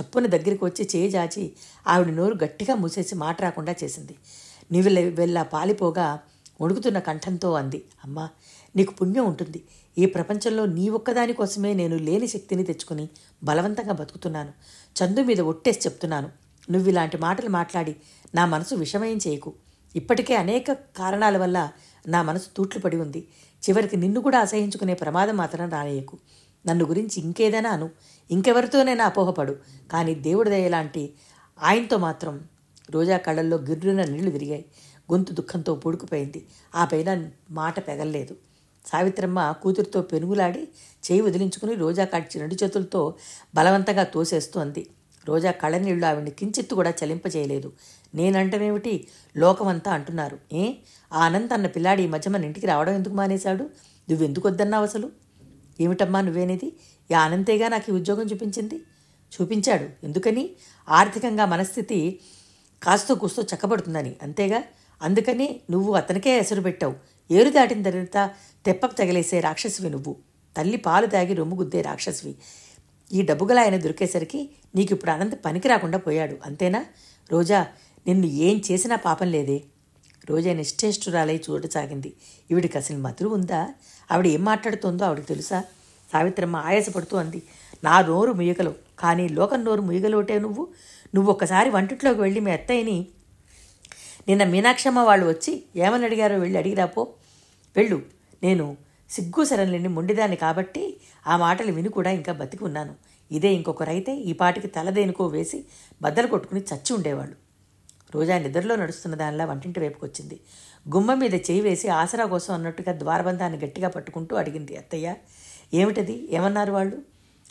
చప్పున 0.00 0.26
దగ్గరికి 0.26 0.64
వచ్చి 0.64 0.88
చేయిజాచి 0.96 1.52
ఆవిడ 1.88 2.06
నోరు 2.06 2.44
గట్టిగా 2.44 2.74
మూసేసి 2.74 3.14
మాట 3.14 3.42
రాకుండా 3.42 3.74
చేసింది. 3.84 4.14
నీవు 4.72 4.88
వెళ్ళా 5.10 5.42
పాలిపోగా 5.42 6.18
వణుకుతున్న 6.60 6.98
కంఠంతో 6.98 7.52
అంది. 7.52 7.84
అమ్మా 8.04 8.28
నీకు 8.76 8.94
పుణ్యం 8.94 9.24
ఉంటుంది. 9.24 9.62
ఈ 9.98 10.06
ప్రపంచంలో 10.06 10.66
నీ 10.66 10.88
ఒక్కదాని 10.88 11.32
కోసమే 11.32 11.72
నేను 11.72 11.96
లేని 11.96 12.28
శక్తిని 12.28 12.64
తెచ్చుకుని 12.64 13.08
బలవంతంగా 13.44 13.92
బతుకుతున్నాను. 13.92 14.52
చందు 14.98 15.20
మీద 15.20 15.40
ఒట్టేసి 15.40 15.80
చెప్తున్నాను. 15.80 16.28
నువ్వు 16.70 16.88
ఇలాంటి 16.88 17.18
మాటలు 17.18 17.48
మాట్లాడి 17.48 17.96
నా 18.34 18.46
మనసు 18.46 18.74
విషమయం 18.74 19.16
చేయకు. 19.16 19.52
ఇప్పటికే 19.96 20.34
అనేక 20.34 20.72
కారణాల 20.72 21.38
వల్ల 21.38 21.70
నా 22.08 22.22
మనసు 22.22 22.46
తూట్లు 22.56 22.80
పడి 22.80 22.96
ఉంది. 22.96 23.28
చివరికి 23.68 23.96
నిన్ను 23.96 24.20
కూడా 24.20 24.38
అసహించుకునే 24.38 24.94
ప్రమాదం 24.94 25.36
మాత్రం 25.36 25.70
రానేయకు 25.70 26.18
నన్ను 26.66 26.84
గురించి 26.84 27.20
ఇంకేదైనా 27.20 27.70
అను. 27.70 27.90
ఇంకెవరితోనైనా 28.30 29.04
అపోహపడు. 29.04 29.56
కానీ 29.92 30.14
దేవుడి 30.14 30.50
దయలాంటి 30.50 31.14
ఆయనతో 31.62 31.96
మాత్రం 31.96 32.44
రోజా 32.90 33.16
కళ్ళల్లో 33.16 33.56
గిర్రున 33.56 34.04
నీళ్ళు 34.04 34.30
తిరిగాయి. 34.30 34.64
గొంతు 35.12 35.32
దుఃఖంతో 35.32 35.74
పొడుకుపోయింది. 35.74 36.46
ఆ 36.74 36.84
పైన 36.84 37.30
మాట 37.50 37.88
పెగల్లేదు. 37.88 38.36
సావిత్రమ్మ 38.86 39.54
కూతురితో 39.62 40.02
పెనుగులాడి 40.02 40.62
చేయి 41.10 41.20
వదిలించుకుని 41.20 41.74
రోజా 41.74 42.04
కాడ్చి 42.04 42.40
రెండు 42.40 42.64
చేతులతో 42.64 43.14
బలవంతంగా 43.54 44.02
తోసేస్తోంది 44.02 44.86
రోజా 45.26 45.50
కళ్ళనీళ్ళు 45.50 46.06
ఆవిడ్ని 46.06 46.30
కించిత్తు 46.30 46.74
కూడా 46.74 46.92
చలింపజేయలేదు. 47.04 47.72
నేనంటనేమిటి 48.14 49.08
లోకమంతా 49.36 49.92
అంటున్నారు. 49.92 50.38
ఏ? 50.52 50.72
ఆ 51.12 51.24
అనంత్ 51.24 51.52
అన్న 51.52 51.66
పిల్లాడి 51.66 52.02
ఈ 52.02 52.06
మధ్య 52.06 52.30
మన 52.30 52.44
ఇంటికి 52.44 52.66
రావడం 52.66 52.92
ఎందుకు 52.92 53.14
మానేశాడు? 53.14 53.64
నువ్వెందుకు 54.10 54.48
వద్దన్నావు 54.48 54.84
అసలు? 54.84 55.10
ఏమిటమ్మా 55.80 56.20
నువ్వేనేది? 56.20 56.72
ఈ 57.10 57.14
ఆనంతేగా 57.14 57.68
నాకు 57.68 57.92
ఈ 57.92 57.94
ఉద్యోగం 57.94 58.26
చూపించింది? 58.26 58.80
చూపించాడు. 59.40 60.06
ఎందుకని? 60.06 60.50
ఆర్థికంగా 60.88 61.46
మనస్థితి 61.46 62.20
కాస్తో 62.82 63.14
కూస్తో 63.14 63.42
చక్కబడుతుందని. 63.42 64.16
అంతేగా? 64.22 64.62
అందుకని 65.02 65.60
నువ్వు 65.70 65.94
అతనికే 65.94 66.38
ఎసరు 66.38 66.60
పెట్టావు. 66.60 66.94
ఏరు 67.30 67.50
దాటిన 67.50 67.82
తర్వాత 67.82 68.30
తెప్పకు 68.66 68.94
తగిలేసే 68.94 69.40
రాక్షసివి 69.40 69.90
నువ్వు. 69.90 70.16
తల్లి 70.56 70.76
పాలు 70.76 71.06
తాగి 71.06 71.34
రొమ్ము 71.34 71.56
గుద్దే 71.56 71.82
రాక్షసివి. 71.82 72.34
ఈ 73.12 73.22
డబ్బుగల 73.22 73.58
ఆయన 73.58 73.76
దొరికేసరికి 73.76 74.50
నీకు 74.74 74.92
ఇప్పుడు 74.92 75.10
అనంత 75.10 75.34
పనికి 75.34 75.68
రాకుండా 75.68 75.98
పోయాడు. 75.98 76.36
అంతేనా? 76.44 76.84
రోజా 77.32 77.66
నిన్ను 78.06 78.26
ఏం 78.26 78.62
చేసినా 78.70 78.96
పాపం 78.96 79.26
లేదే. 79.26 79.62
రోజా 80.28 80.52
నిశ్చేష్టురాలై 80.52 81.36
చూడసాగింది 81.36 82.12
ఈవిడికి 82.50 82.78
అసలు 82.78 82.98
మధురు 82.98 83.28
ఉందా? 83.28 83.74
ఆవిడ 84.12 84.26
ఏం 84.26 84.44
మాట్లాడుతోందో 84.44 85.04
ఆవిడకి 85.04 85.26
తెలుసా? 85.26 85.64
సావిత్రమ్మ 86.12 86.56
ఆయాసపడుతూ 86.56 87.16
అంది. 87.16 87.42
నా 87.84 88.00
నోరు 88.00 88.32
ముయ్యగలవు 88.32 88.74
కానీ 88.98 89.28
లోకం 89.28 89.64
నోరు 89.64 89.80
ముయ్యగలవుటే 89.80 90.38
నువ్వు? 90.38 90.68
నువ్వు 91.14 91.32
ఒక్కసారి 91.32 91.70
వంటింట్లోకి 91.70 92.20
వెళ్ళి 92.20 92.40
మీ 92.40 92.50
అత్తయ్యని 92.50 93.06
నిన్న 94.28 94.44
మీనాక్షమ్మ 94.44 94.98
వాళ్ళు 94.98 95.26
వచ్చి 95.26 95.62
ఏమని 95.76 96.04
అడిగారో 96.04 96.38
వెళ్ళి 96.38 96.58
అడిగిరాపో 96.58 97.06
వెళ్ళు. 97.76 98.02
నేను 98.42 98.76
సిగ్గు 99.10 99.44
సరళిని 99.44 99.88
మొండిదాన్ని 99.88 100.36
కాబట్టి 100.36 101.00
ఆ 101.26 101.36
మాటలు 101.36 101.72
విని 101.72 101.88
కూడా 101.88 102.10
ఇంకా 102.10 102.32
బతికి 102.32 102.64
ఉన్నాను. 102.64 102.94
ఇదే 103.32 103.48
ఇంకొకరైతే 103.54 104.16
ఈ 104.16 104.32
పాటికి 104.32 104.66
తలదేనుకో 104.66 105.26
వేసి 105.26 105.64
బద్దలు 106.02 106.26
కొట్టుకుని 106.26 106.60
చచ్చి 106.60 106.96
ఉండేవాళ్ళు. 106.96 107.47
రోజా 108.14 108.38
నిద్రలో 108.38 108.76
నడుస్తున్న 108.76 109.14
దానిలా 109.16 109.44
వంటింటి 109.44 109.80
వైపుకి 109.80 110.04
వచ్చింది 110.06 110.40
గుమ్మ 110.94 111.14
మీద 111.14 111.34
చేయి 111.34 111.60
వేసి 111.60 111.88
ఆసరా 111.88 112.24
కోసం 112.24 112.54
అన్నట్టుగా 112.54 112.98
ద్వారబంధాన్ని 112.98 113.58
గట్టిగా 113.58 113.88
పట్టుకుంటూ 113.88 114.36
అడిగింది 114.36 114.76
అత్తయ్య. 114.76 115.14
ఏమిటది? 115.74 116.28
ఏమన్నారు 116.34 116.72
వాళ్ళు? 116.72 116.98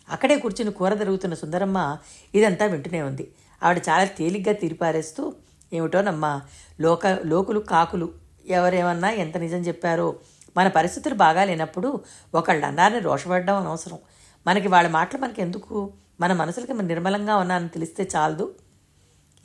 అక్కడే 0.09 0.37
కూర్చుని 0.37 0.71
కూర 0.71 0.93
జరుగుతున్న 0.93 1.33
సుందరమ్మ 1.33 1.97
ఇదంతా 2.35 2.65
వింటూనే 2.65 3.01
ఉంది. 3.01 3.31
ఆవిడ 3.63 3.77
చాలా 3.89 4.05
తేలిగ్గా 4.05 4.53
తీరిపారేస్తూ 4.53 5.33
ఏమిటోనమ్మా 5.73 6.41
లోక 6.79 7.07
లోకులు 7.25 7.59
కాకులు 7.59 8.13
ఎవరేమన్నా 8.47 9.09
ఎంత 9.11 9.37
నిజం 9.37 9.57
చెప్పారో 9.57 10.19
మన 10.57 10.67
పరిస్థితులు 10.67 11.15
బాగా 11.15 11.43
లేనప్పుడు 11.43 12.01
ఒకళ్ళు 12.35 12.65
అన్నారని 12.65 12.99
రోషపడడం 12.99 13.55
అనవసరం. 13.55 13.99
మనకి 14.47 14.67
వాళ్ళ 14.67 14.89
మాటలు 14.89 15.21
మనకి 15.21 15.41
ఎందుకు 15.41 15.93
మన 16.21 16.33
మనసులకి 16.33 16.73
మన 16.73 16.85
నిర్మలంగా 16.85 17.35
ఉన్నానని 17.35 17.69
తెలిస్తే 17.69 18.09
చాలదు. 18.15 18.45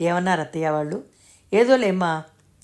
ఏమన్నారు 0.03 0.41
అత్తయ్య 0.41 0.69
వాళ్ళు? 0.69 0.99
ఏదో 1.53 1.77
లేమ్మా 1.77 2.13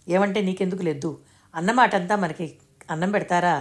ఏమంటే 0.08 0.40
నీకెందుకు 0.40 0.82
లేదు? 0.82 1.10
అన్నమాట 1.54 1.94
అంతా 1.94 2.16
మనకి 2.16 2.46
అన్నం 2.90 3.12
పెడతారా? 3.12 3.54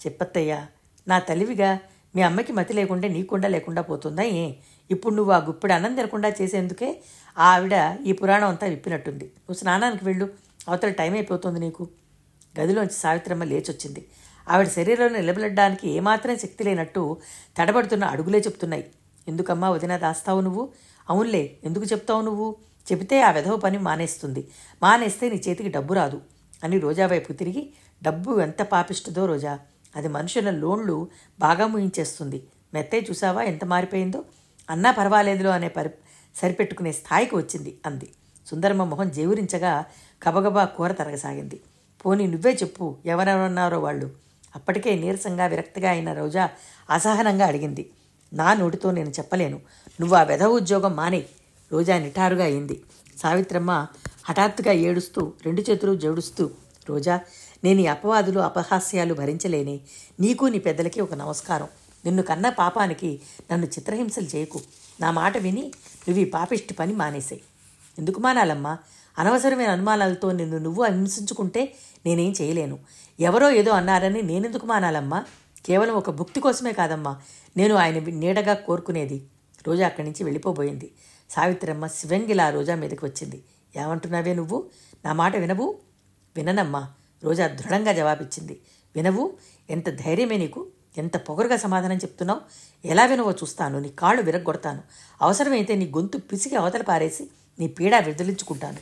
చెప్పత్తయ్యా 0.00 0.58
నా 1.06 1.18
తల్లివిగా 1.18 1.70
మీ 2.14 2.22
అమ్మకి 2.22 2.52
మతి 2.52 2.72
లేకుంటే 2.72 3.08
నీకుండా 3.08 3.48
లేకుండా 3.48 3.82
పోతుందా 3.82 4.22
ఏ? 4.22 4.44
ఇప్పుడు 4.90 5.14
నువ్వు 5.14 5.32
ఆ 5.32 5.38
గుప్పిడి 5.38 5.72
అన్నం 5.72 5.94
తినకుండా 5.94 6.28
చేసేందుకే 6.40 6.88
ఆ 7.36 7.46
ఆవిడ 7.52 7.74
ఈ 8.06 8.12
పురాణం 8.12 8.48
అంతా 8.48 8.66
విప్పినట్టుంది. 8.66 9.24
నువ్వు 9.36 9.54
స్నానానికి 9.54 10.04
వెళ్ళు 10.04 10.26
అవతల 10.68 10.90
టైం 10.90 11.12
అయిపోతుంది 11.12 11.60
నీకు. 11.60 11.84
గదిలోంచి 12.58 12.94
సావిత్రమ్మ 12.94 13.44
లేచొచ్చింది. 13.44 14.02
ఆవిడ 14.46 14.68
శరీరంలో 14.68 15.20
నిలబడడానికి 15.20 15.88
ఏమాత్రం 15.88 16.38
శక్తి 16.38 16.64
లేనట్టు 16.64 17.02
తడబడుతున్న 17.58 18.04
అడుగులే 18.04 18.38
చెప్తున్నాయి. 18.38 18.84
ఎందుకమ్మా 19.28 19.68
వదిన 19.70 19.96
దాస్తావు 19.96 20.40
నువ్వు? 20.40 20.62
అవునులే 21.10 21.58
ఎందుకు 21.64 21.84
చెప్తావు 21.84 22.22
నువ్వు? 22.22 22.56
చెబితే 22.92 23.20
ఆ 23.20 23.30
వెధవ 23.30 23.56
పని 23.56 23.78
మానేస్తుంది. 23.78 24.48
మానేస్తే 24.82 25.28
నీ 25.28 25.36
చేతికి 25.36 25.68
డబ్బు 25.68 25.94
రాదు 25.94 26.20
అని 26.64 26.78
రోజా 26.78 27.06
వైపు 27.06 27.32
తిరిగి 27.32 27.72
డబ్బు 28.02 28.40
ఎంత 28.40 28.62
పాపిస్తుందో 28.62 29.26
రోజా 29.26 29.58
అది 29.96 30.08
మనుషుల 30.08 30.50
లోన్లు 30.50 31.08
బాగా 31.40 31.66
ముయించేస్తుంది. 31.66 32.46
మెత్తే 32.74 33.06
చూసావా 33.10 33.42
ఎంత 33.42 33.64
మారిపోయిందో? 33.64 34.24
అన్నా 34.70 34.90
పర్వాలేదులో 34.90 35.50
అనే 35.50 35.68
పరి 35.68 35.90
సరిపెట్టుకునే 36.34 36.92
స్థాయికి 36.92 37.36
వచ్చింది 37.36 37.80
అంది. 37.86 38.08
సుందరమ్మ 38.46 38.84
మొహం 38.84 39.10
జేవురించగా 39.10 39.84
గబగబా 40.28 40.64
కూర 40.64 40.92
తరగసాగింది. 40.92 41.60
పోనీ 42.06 42.26
నువ్వే 42.26 42.52
చెప్పు 42.52 42.96
ఎవరెవరున్నారో 43.06 43.78
వాళ్ళు. 43.78 44.10
అప్పటికే 44.54 44.96
నీరసంగా 44.96 45.46
విరక్తిగా 45.46 45.90
అయిన 45.90 46.12
రోజా 46.12 46.50
అసహనంగా 46.90 47.46
అడిగింది. 47.46 47.90
నా 48.32 48.54
నోటితో 48.54 48.90
నేను 48.90 49.10
చెప్పలేను. 49.10 49.60
నువ్వు 50.00 50.16
ఆ 50.16 50.22
వెధవ 50.22 50.48
ఉద్యోగం 50.48 50.96
మానే. 50.96 51.24
రోజా 51.72 51.98
నిఠారుగా 51.98 52.44
అయింది. 52.44 52.82
సావిత్రమ్మ 53.18 53.86
హఠాత్తుగా 54.24 54.72
ఏడుస్తూ 54.72 55.32
రెండు 55.44 55.62
చేతులు 55.70 55.96
జోడుస్తూ 55.96 56.50
రోజా 56.88 57.20
నేను 57.64 57.80
ఈ 57.80 57.86
అపవాదులు 57.86 58.40
అపహాస్యాలు 58.40 59.14
భరించలేని. 59.14 59.80
నీకు 60.20 60.44
నీ 60.44 60.58
పెద్దలకి 60.58 61.00
ఒక 61.00 61.14
నమస్కారం. 61.14 61.68
నిన్ను 62.04 62.22
కన్న 62.22 62.48
పాపానికి 62.48 63.20
నన్ను 63.52 63.66
చిత్రహింసలు 63.66 64.36
చేయకు. 64.36 64.60
నా 65.00 65.10
మాట 65.10 65.36
విని 65.36 65.72
నువ్వు 66.08 66.22
ఈ 66.22 66.24
పాపిష్టి 66.24 66.74
పని 66.74 66.92
మానేసాయి 66.92 67.40
ఎందుకు 67.98 68.20
మానాలమ్మా? 68.20 68.78
అనవసరమైన 69.18 69.70
అనుమానాలతో 69.70 70.32
నిన్ను 70.32 70.58
నువ్వు 70.58 70.84
హింసించుకుంటే 70.84 71.74
నేనేం 72.06 72.34
చేయలేను. 72.40 72.78
ఎవరో 73.20 73.50
ఏదో 73.50 73.70
అన్నారని 73.70 74.22
నేనెందుకు 74.22 74.66
మానాలమ్మా? 74.66 75.24
కేవలం 75.66 75.94
ఒక 75.94 76.10
భుక్తి 76.10 76.40
కోసమే 76.40 76.72
కాదమ్మా. 76.72 77.20
నేను 77.56 77.74
ఆయన 77.74 77.98
నీడగా 77.98 78.54
కోరుకునేది. 78.54 79.26
రోజా 79.66 79.86
అక్కడి 79.86 80.06
నుంచి 80.06 80.24
వెళ్ళిపోబోయింది. 80.24 80.92
సావిత్రమ్మ 81.30 81.86
శివంగిలా 81.86 82.50
రోజా 82.50 82.74
మీదకి 82.74 83.04
వచ్చింది. 83.04 83.42
ఏమంటున్నావే 83.76 84.34
నువ్వు? 84.34 84.70
నా 85.04 85.12
మాట 85.12 85.36
వినవు? 85.36 85.78
విననమ్మా. 86.36 86.90
రోజా 87.24 87.46
దృఢంగా 87.46 87.92
జవాబిచ్చింది. 87.92 88.60
వినవు? 88.96 89.32
ఎంత 89.70 89.90
ధైర్యమే 89.90 90.36
నీకు? 90.36 90.66
ఎంత 90.98 91.16
పొగరుగా 91.16 91.56
సమాధానం 91.56 91.96
చెప్తున్నావు? 91.96 92.40
ఎలా 92.86 93.04
వినవో 93.04 93.32
చూస్తాను. 93.32 93.78
నీ 93.78 93.88
కాళ్ళు 93.88 94.22
విరగొడతాను 94.22 94.82
అవసరమైతే 95.22 95.74
నీ 95.74 95.86
గొంతు 95.86 96.18
పిసికి 96.18 96.56
అవతల 96.56 96.82
పారేసి 96.82 97.30
నీ 97.58 97.66
పీడ 97.68 97.96
విదిలించుకుంటాను 97.96 98.78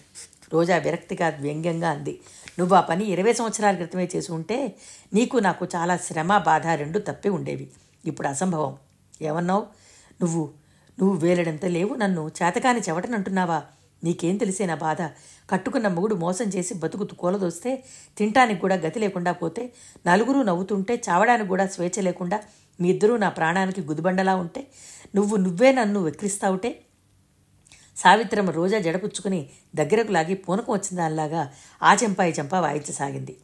రోజా 0.52 0.76
విరక్తిగా 0.76 1.38
వ్యంగ్యంగా 1.40 1.90
అంది. 1.90 2.20
నువ్వు 2.58 2.76
ఆ 2.76 2.80
పని 2.80 3.04
ఇరవై 3.04 3.32
సంవత్సరాల 3.32 3.74
క్రితమే 3.74 4.08
చేసి 4.16 4.32
ఉంటే 4.32 4.76
నీకు 5.12 5.36
నాకు 5.38 5.64
చాలా 5.76 5.96
శ్రమ 5.96 6.38
బాధ 6.38 6.66
రెండు 6.66 6.98
తప్పి 6.98 7.28
ఉండేవి. 7.28 7.66
ఇప్పుడు 8.04 8.28
అసంభవం. 8.28 8.76
ఏమన్నావు? 9.22 9.66
నువ్వు 10.20 10.42
నువ్వు 10.98 11.16
వేలడంత 11.18 11.64
లేవు 11.64 11.94
నన్ను 11.94 12.22
చేతకాని 12.28 12.80
చెవటనంటున్నావా 12.80 13.62
నీకేం 14.02 14.36
తెలిసే 14.36 14.66
నా 14.66 14.74
బాధ? 14.74 15.02
కట్టుకున్న 15.50 15.88
మొగుడు 15.88 16.14
మోసం 16.14 16.44
చేసి 16.44 16.74
బతుకుతూ 16.74 17.14
కూలదోస్తే 17.14 17.84
తింటానికి 18.16 18.60
కూడా 18.60 18.74
గతి 18.74 18.98
లేకుండా 18.98 19.32
పోతే 19.32 19.72
నలుగురు 20.06 20.38
నవ్వుతుంటే 20.38 21.02
చావడానికి 21.08 21.48
కూడా 21.48 21.66
స్వేచ్ఛ 21.66 22.02
లేకుండా 22.02 22.38
మీ 22.78 22.88
ఇద్దరూ 22.88 23.16
నా 23.16 23.28
ప్రాణానికి 23.28 23.80
గుదిబండలా 23.80 24.34
ఉంటే 24.34 24.62
నువ్వు 25.14 25.36
నువ్వే 25.36 25.72
నన్ను 25.72 26.00
వెక్కిరిస్తావుటే 26.00 26.70
సావిత్రమ్మ 28.02 28.50
రోజా 28.50 28.78
జడపుచ్చుకుని 28.78 29.48
దగ్గరకు 29.74 30.12
లాగి 30.12 30.34
పూనకం 30.34 30.72
వచ్చిన 30.72 30.96
దానిలాగా 30.96 31.42
ఆ 31.82 31.94
చెంపా 31.94 32.24
ఈ 32.24 32.32
చెంపా 32.38 32.60
వాయించసాగింది. 32.60 33.36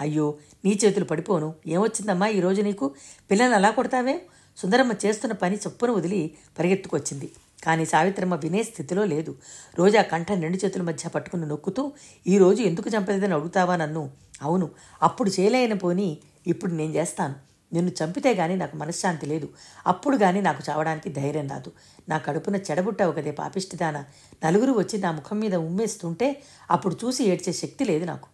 అయ్యో 0.00 0.34
నీ 0.64 0.78
చేతులు 0.84 1.04
పడిపోను. 1.04 1.54
ఏమొచ్చిందమ్మా 1.66 2.26
ఈరోజు 2.28 2.62
నీకు? 2.62 2.94
పిల్లల్ని 3.30 3.56
అలా 3.56 3.70
కొడతావే? 3.70 4.20
సుందరమ్మ 4.56 4.92
చేస్తున్న 5.04 5.34
పని 5.34 5.56
చొప్పున 5.56 5.90
వదిలి 5.90 6.34
పరిగెత్తుకొచ్చింది. 6.58 7.32
కానీ 7.64 7.84
సావిత్రమ్మ 7.86 8.34
వినే 8.34 8.62
స్థితిలో 8.62 9.04
లేదు. 9.04 9.34
రోజా 9.78 10.02
కంఠ 10.02 10.32
రెండు 10.32 10.58
చేతుల 10.64 10.82
మధ్య 10.82 11.08
పట్టుకుని 11.08 11.46
నొక్కుతూ 11.46 11.92
ఈరోజు 12.26 12.62
ఎందుకు 12.62 12.90
చంపలేదని 12.90 13.34
అడుగుతావా 13.34 13.76
నన్ను? 13.76 14.10
అవును 14.42 14.70
అప్పుడు 15.02 15.30
చేయలేని 15.30 15.78
పోని 15.78 16.18
ఇప్పుడు 16.46 16.72
నేను 16.72 16.94
చేస్తాను. 16.94 17.51
నిన్ను 17.72 17.92
చంపితే 18.04 18.34
గానీ 18.34 18.56
నాకు 18.56 18.76
మనశ్శాంతి 18.76 19.26
లేదు. 19.26 19.48
అప్పుడు 19.86 20.16
గానీ 20.16 20.40
నాకు 20.40 20.62
చావడానికి 20.70 21.10
ధైర్యం 21.10 21.48
రాదు. 21.48 21.72
నా 22.08 22.18
కడుపున 22.18 22.56
చెడబుట్టావు 22.56 23.12
కదే 23.12 23.30
పాపిష్టిదాన. 23.30 24.04
నలుగురు 24.44 24.72
వచ్చి 24.72 24.98
నా 24.98 25.10
ముఖం 25.10 25.40
మీద 25.40 25.54
ఉమ్మేస్తుంటే 25.54 26.42
అప్పుడు 26.70 26.96
చూసి 27.04 27.24
ఏడ్చే 27.24 27.52
శక్తి 27.52 27.84
లేదు 27.84 28.04
నాకు. 28.04 28.28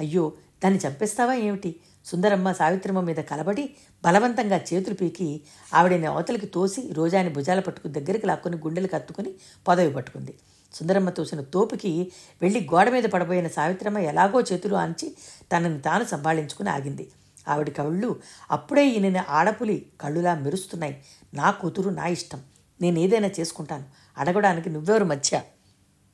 అయ్యో 0.00 0.32
దాన్ని 0.64 0.80
చంపేస్తావా 0.88 1.34
ఏమిటి? 1.34 1.76
సుందరమ్మ 2.04 2.52
సావిత్రమ్మ 2.52 3.00
మీద 3.00 3.16
కలబడి 3.16 3.74
బలవంతంగా 4.04 4.56
చేతులు 4.56 4.94
పీకి 4.94 5.40
ఆవిడని 5.74 6.06
అవతలికి 6.06 6.46
తోసి 6.46 6.92
రోజాని 6.92 7.28
భుజాల 7.28 7.60
పట్టుకుని 7.60 7.94
దగ్గరికి 7.94 8.26
లాక్కొని 8.26 8.56
గుండెలు 8.56 8.86
కత్తుకుని 8.86 9.34
పదవి 9.68 9.90
పట్టుకుంది. 9.90 10.34
సుందరమ్మ 10.74 11.10
తోసిన 11.10 11.40
తోపుకి 11.40 12.12
వెళ్ళి 12.42 12.68
గోడ 12.74 12.90
మీద 12.90 13.04
పడబోయిన 13.04 13.48
సావిత్రమ్మ 13.48 13.98
ఎలాగో 13.98 14.40
చేతులు 14.40 14.74
ఆంచి 14.74 15.16
తనని 15.52 15.80
తాను 15.80 16.04
సంభాళించుకుని 16.04 16.70
ఆగింది. 16.70 17.08
ఆవిడ 17.48 17.68
కళ్ళు 17.68 18.20
అప్పుడే 18.50 18.88
ఈయన 18.88 19.24
ఆడపులి 19.28 19.86
కళ్ళులా 20.00 20.34
మెరుస్తున్నాయి. 20.34 21.04
నా 21.34 21.50
కూతురు 21.50 21.90
నా 21.90 22.06
ఇష్టం. 22.06 22.40
నేను 22.80 22.98
ఏదైనా 22.98 23.30
చేసుకుంటాను. 23.40 23.84
అడగడానికి 24.18 24.70
నువ్వెవరు 24.70 25.04
మధ్య? 25.04 25.42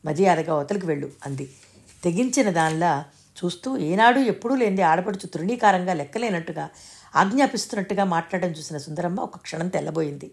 మర్యాదగా 0.05 0.53
అవతలికి 0.53 0.87
వెళ్ళు 0.87 1.11
అంది. 1.27 1.51
తెగించిన 2.05 2.51
దానిలా 2.51 3.05
చూస్తూ 3.45 3.79
ఏనాడు 3.79 4.19
ఎప్పుడూ 4.19 4.57
లేనిది 4.57 4.83
ఆడపడుచు 4.83 5.27
తృణీకారంగా 5.27 5.93
లెక్కలేనట్టుగా 5.93 6.71
ఆజ్ఞాపిస్తున్నట్టుగా 7.17 8.05
మాట్లాడడం 8.05 8.51
చూసిన 8.51 8.79
సుందరమ్మ 8.79 9.21
ఒక 9.21 9.37
క్షణం 9.37 9.69
తెల్లబోయింది. 9.69 10.31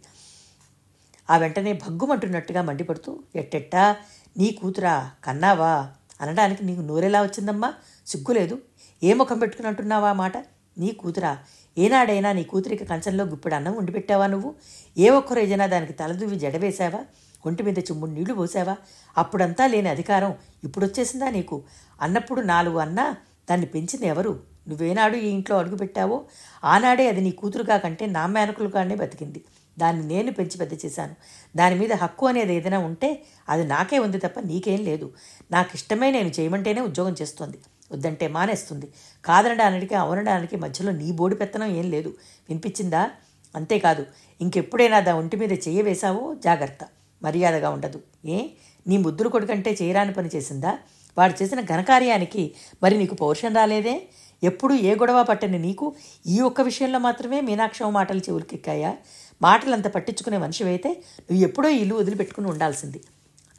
ఆ 1.29 1.37
వెంటనే 1.37 1.73
భగ్గుమంటున్నట్టుగా 1.73 2.61
మండిపడుతూ 2.61 3.19
ఎట్టెట్టా? 3.35 3.95
నీ 4.37 4.51
కూతురా 4.51 5.11
కన్నావా? 5.23 5.91
అనడానికి 6.21 6.65
నీకు 6.65 6.81
నోరెలా 6.81 7.21
వచ్చిందమ్మా? 7.21 7.73
సిగ్గులేదు. 8.07 8.61
ఏ 9.03 9.13
ముఖం 9.13 9.39
పెట్టుకుని 9.39 9.67
అంటున్నావా 9.67 10.13
మాట? 10.13 10.54
నీ 10.77 10.91
కూతురా 10.91 11.37
ఏనాడైనా 11.77 12.31
నీ 12.31 12.43
కూతురికి 12.43 12.85
కంచంలో 12.85 13.23
గుప్పెడు 13.23 13.55
అన్నం 13.55 13.75
వండి 13.77 13.91
పెట్టావా 13.91 14.27
నువ్వు? 14.27 14.55
ఏ 14.97 15.09
ఒక్కరోజైనా 15.09 15.67
దానికి 15.67 15.93
తలదువ్వి 15.93 16.35
జడవేశావా 16.35 17.01
ఒంటి 17.45 17.63
మీద 17.63 17.77
చెమ్ముడు 17.77 18.11
నీళ్ళు 18.11 18.33
పోసావా 18.33 18.75
అప్పుడంతా 19.17 19.67
లేని 19.67 19.89
అధికారం 19.89 20.31
ఇప్పుడు 20.63 20.85
వచ్చేసిందా 20.85 21.29
నీకు? 21.29 21.63
అన్నప్పుడు 22.01 22.41
నాలుగు 22.41 22.77
అన్నా 22.77 23.15
దాన్ని 23.49 23.67
పెంచింది 23.67 24.07
ఎవరు? 24.07 24.55
నువ్వేనాడు 24.67 25.15
ఈ 25.15 25.27
ఇంట్లో 25.27 25.57
అడుగుపెట్టావో 25.57 26.25
ఆనాడే 26.63 27.07
అది 27.07 27.21
నీ 27.21 27.31
కూతురుగా 27.31 27.77
కంటే 27.77 28.05
నా 28.05 28.27
మేనకులుగానే 28.27 28.95
బతికింది. 28.95 29.41
దాన్ని 29.77 30.03
నేను 30.07 30.31
పెంచి 30.31 30.57
పెద్ద 30.57 30.73
చేశాను. 30.85 31.15
దాని 31.55 31.75
మీద 31.75 31.93
హక్కు 31.93 32.25
అనేది 32.25 32.53
ఏదైనా 32.53 32.79
ఉంటే 32.79 33.25
అది 33.49 33.63
నాకే 33.67 33.99
ఉంది 33.99 34.17
తప్ప 34.17 34.39
నీకేం 34.39 34.81
లేదు. 34.83 35.13
నాకు 35.51 35.71
ఇష్టమే 35.75 36.11
నేను 36.11 36.29
చేయమంటేనే 36.39 36.81
ఉద్యోగం 36.81 37.15
చేస్తోంది. 37.21 37.57
వద్దంటే 37.91 38.27
మానేస్తుంది. 38.27 38.91
కాదనడానికి 39.25 39.95
అవనడానికి 39.95 40.55
మధ్యలో 40.55 40.91
నీ 40.91 41.11
బోడి 41.11 41.35
పెత్తనం 41.35 41.75
ఏం 41.75 41.91
లేదు. 41.91 42.09
వినిపించిందా? 42.49 43.09
అంతేకాదు 43.55 44.05
ఇంకెప్పుడైనా 44.41 44.99
దా 44.99 45.15
ఒంటి 45.15 45.37
మీద 45.37 45.51
చేయవేశావో 45.51 46.35
జాగ్రత్త. 46.35 46.87
మర్యాదగా 47.23 47.69
ఉండదు. 47.69 48.01
ఏ? 48.25 48.47
నీ 48.87 48.97
ముద్దులు 48.97 49.29
కొడుకంటే 49.29 49.77
చేయరాని 49.81 50.13
పని 50.13 50.29
చేసిందా? 50.35 50.77
వాడు 51.17 51.43
చేసిన 51.43 51.61
ఘనకార్యానికి 51.61 52.51
మరి 52.83 52.97
నీకు 52.97 53.15
పౌరుషం 53.15 53.55
రాలేదే? 53.55 54.03
ఎప్పుడు 54.43 54.73
ఏ 54.73 54.95
గొడవ 54.95 55.23
పట్టని 55.23 55.59
నీకు 55.59 55.95
ఈ 56.27 56.41
ఒక్క 56.41 56.61
విషయంలో 56.61 56.99
మాత్రమే 56.99 57.41
మీనాక్షం 57.41 57.93
మాటలు 57.93 58.19
చెవులకెక్కాయా? 58.19 58.95
మాటలంత 59.41 59.87
పట్టించుకునే 59.87 60.37
మనిషివైతే 60.37 60.89
నువ్వు 60.89 61.43
ఎప్పుడో 61.43 61.69
ఇల్లు 61.69 61.95
వదిలిపెట్టుకుని 61.95 62.47
ఉండాల్సింది. 62.47 63.01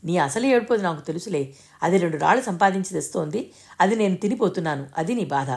నీ 0.07 0.17
అసలు 0.17 0.47
ఏడుపోదు 0.47 0.83
నాకు 0.83 1.01
తెలుసులే. 1.01 1.55
అది 1.83 1.99
రెండు 1.99 2.17
రాళ్ళు 2.17 2.45
సంపాదించి 2.45 2.91
తెస్తోంది. 2.93 3.53
అది 3.81 3.97
నేను 3.97 4.17
తినిపోతున్నాను. 4.17 4.87
అది 4.97 5.15
నీ 5.15 5.25
బాధ. 5.25 5.51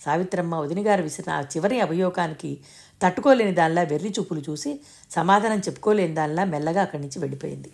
సావిత్రమ్మ 0.00 0.54
వదినగారు 0.54 1.02
విసిరిన 1.02 1.32
ఆ 1.32 1.40
చివరి 1.40 1.80
అభియోగానికి 1.80 2.60
తట్టుకోలేని 3.02 3.52
దానిలా 3.52 3.82
వెర్రి 3.82 4.10
చూపులు 4.18 4.42
చూసి 4.50 4.80
సమాధానం 5.10 5.58
చెప్పుకోలేని 5.58 6.14
దానిలా 6.14 6.44
మెల్లగా 6.44 6.82
అక్కడి 6.82 7.02
నుంచి 7.02 7.18
వెళ్ళిపోయింది. 7.18 7.70